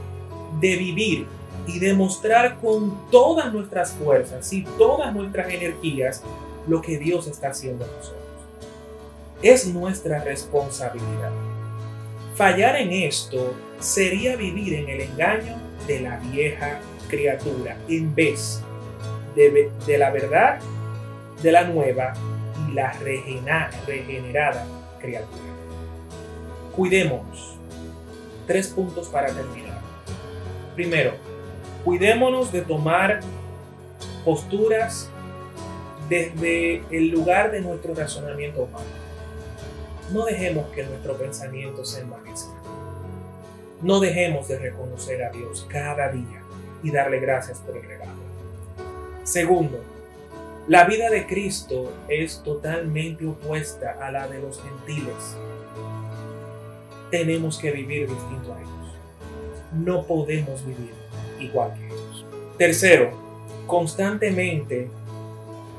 de 0.60 0.76
vivir 0.76 1.28
y 1.66 1.80
demostrar 1.80 2.60
con 2.60 3.10
todas 3.10 3.54
nuestras 3.54 3.92
fuerzas 3.94 4.52
y 4.52 4.64
todas 4.78 5.14
nuestras 5.14 5.50
energías 5.50 6.22
lo 6.68 6.82
que 6.82 6.98
Dios 6.98 7.28
está 7.28 7.50
haciendo 7.50 7.86
en 7.86 7.92
nosotros. 7.92 8.22
Es 9.42 9.68
nuestra 9.68 10.24
responsabilidad. 10.24 11.32
Fallar 12.36 12.76
en 12.78 12.92
esto 12.92 13.54
sería 13.80 14.36
vivir 14.36 14.74
en 14.74 14.90
el 14.90 15.02
engaño 15.02 15.56
de 15.88 16.02
la 16.02 16.18
vieja 16.20 16.80
criatura 17.14 17.78
en 17.88 18.16
vez 18.16 18.62
de, 19.36 19.72
de 19.86 19.98
la 19.98 20.10
verdad 20.10 20.60
de 21.44 21.52
la 21.52 21.66
nueva 21.66 22.14
y 22.68 22.74
la 22.74 22.94
regenerada 22.94 24.66
criatura. 25.00 25.44
Cuidémonos. 26.76 27.58
Tres 28.48 28.70
puntos 28.70 29.10
para 29.10 29.28
terminar. 29.28 29.80
Primero, 30.76 31.14
cuidémonos 31.84 32.52
de 32.52 32.62
tomar 32.62 33.20
posturas 34.26 35.10
desde 36.10 36.84
el 36.90 37.10
lugar 37.10 37.52
de 37.52 37.62
nuestro 37.62 37.94
razonamiento 37.94 38.64
humano. 38.64 38.86
No 40.12 40.26
dejemos 40.26 40.68
que 40.72 40.84
nuestro 40.84 41.18
pensamiento 41.18 41.86
se 41.86 42.02
envanezca. 42.02 42.54
No 43.82 44.00
dejemos 44.00 44.48
de 44.48 44.60
reconocer 44.60 45.24
a 45.24 45.30
Dios 45.30 45.66
cada 45.70 46.10
día 46.10 46.43
y 46.84 46.92
darle 46.92 47.20
gracias 47.20 47.60
por 47.60 47.76
el 47.78 47.84
regalo. 47.84 48.12
Segundo, 49.24 49.80
la 50.68 50.86
vida 50.86 51.10
de 51.10 51.26
Cristo 51.26 51.92
es 52.08 52.42
totalmente 52.44 53.26
opuesta 53.26 53.98
a 54.02 54.12
la 54.12 54.28
de 54.28 54.40
los 54.40 54.62
gentiles. 54.62 55.38
Tenemos 57.10 57.58
que 57.58 57.72
vivir 57.72 58.08
distinto 58.10 58.54
a 58.54 58.60
ellos. 58.60 58.96
No 59.74 60.04
podemos 60.04 60.66
vivir 60.66 60.94
igual 61.40 61.74
que 61.74 61.88
ellos. 61.88 62.26
Tercero, 62.58 63.12
constantemente, 63.68 64.90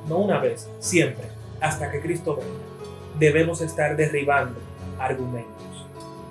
no 0.09 0.19
una 0.19 0.39
vez, 0.39 0.69
siempre, 0.81 1.25
hasta 1.61 1.91
que 1.91 2.01
Cristo 2.01 2.37
venga, 2.37 2.51
debemos 3.19 3.61
estar 3.61 3.97
derribando 3.97 4.59
argumentos. 4.99 5.55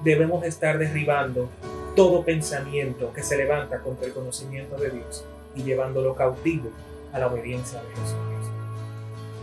Debemos 0.03 0.43
estar 0.43 0.77
derribando 0.77 1.49
todo 1.95 2.23
pensamiento 2.23 3.13
que 3.13 3.23
se 3.23 3.38
levanta 3.38 3.79
contra 3.79 4.08
el 4.08 4.13
conocimiento 4.13 4.75
de 4.77 4.89
Dios 4.89 5.25
y 5.56 5.63
llevándolo 5.63 6.15
cautivo 6.15 6.69
a 7.12 7.19
la 7.19 7.27
obediencia 7.27 7.82
de 7.82 7.89
Jesucristo. 7.89 8.53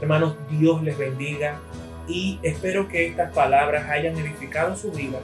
Hermanos, 0.01 0.35
Dios 0.51 0.83
les 0.83 0.99
bendiga 0.99 1.61
y 2.09 2.39
espero 2.43 2.89
que 2.89 3.07
estas 3.07 3.33
palabras 3.33 3.89
hayan 3.89 4.17
edificado 4.17 4.77
su 4.77 4.91
vida 4.91 5.21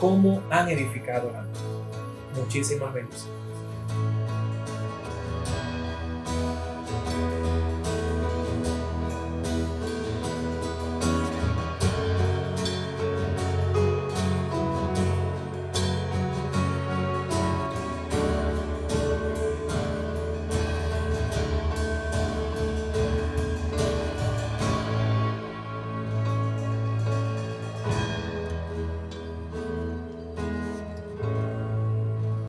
como 0.00 0.42
han 0.50 0.68
edificado 0.68 1.30
la 1.32 1.42
mía. 1.42 1.60
Muchísimas 2.36 2.94
bendiciones. 2.94 3.39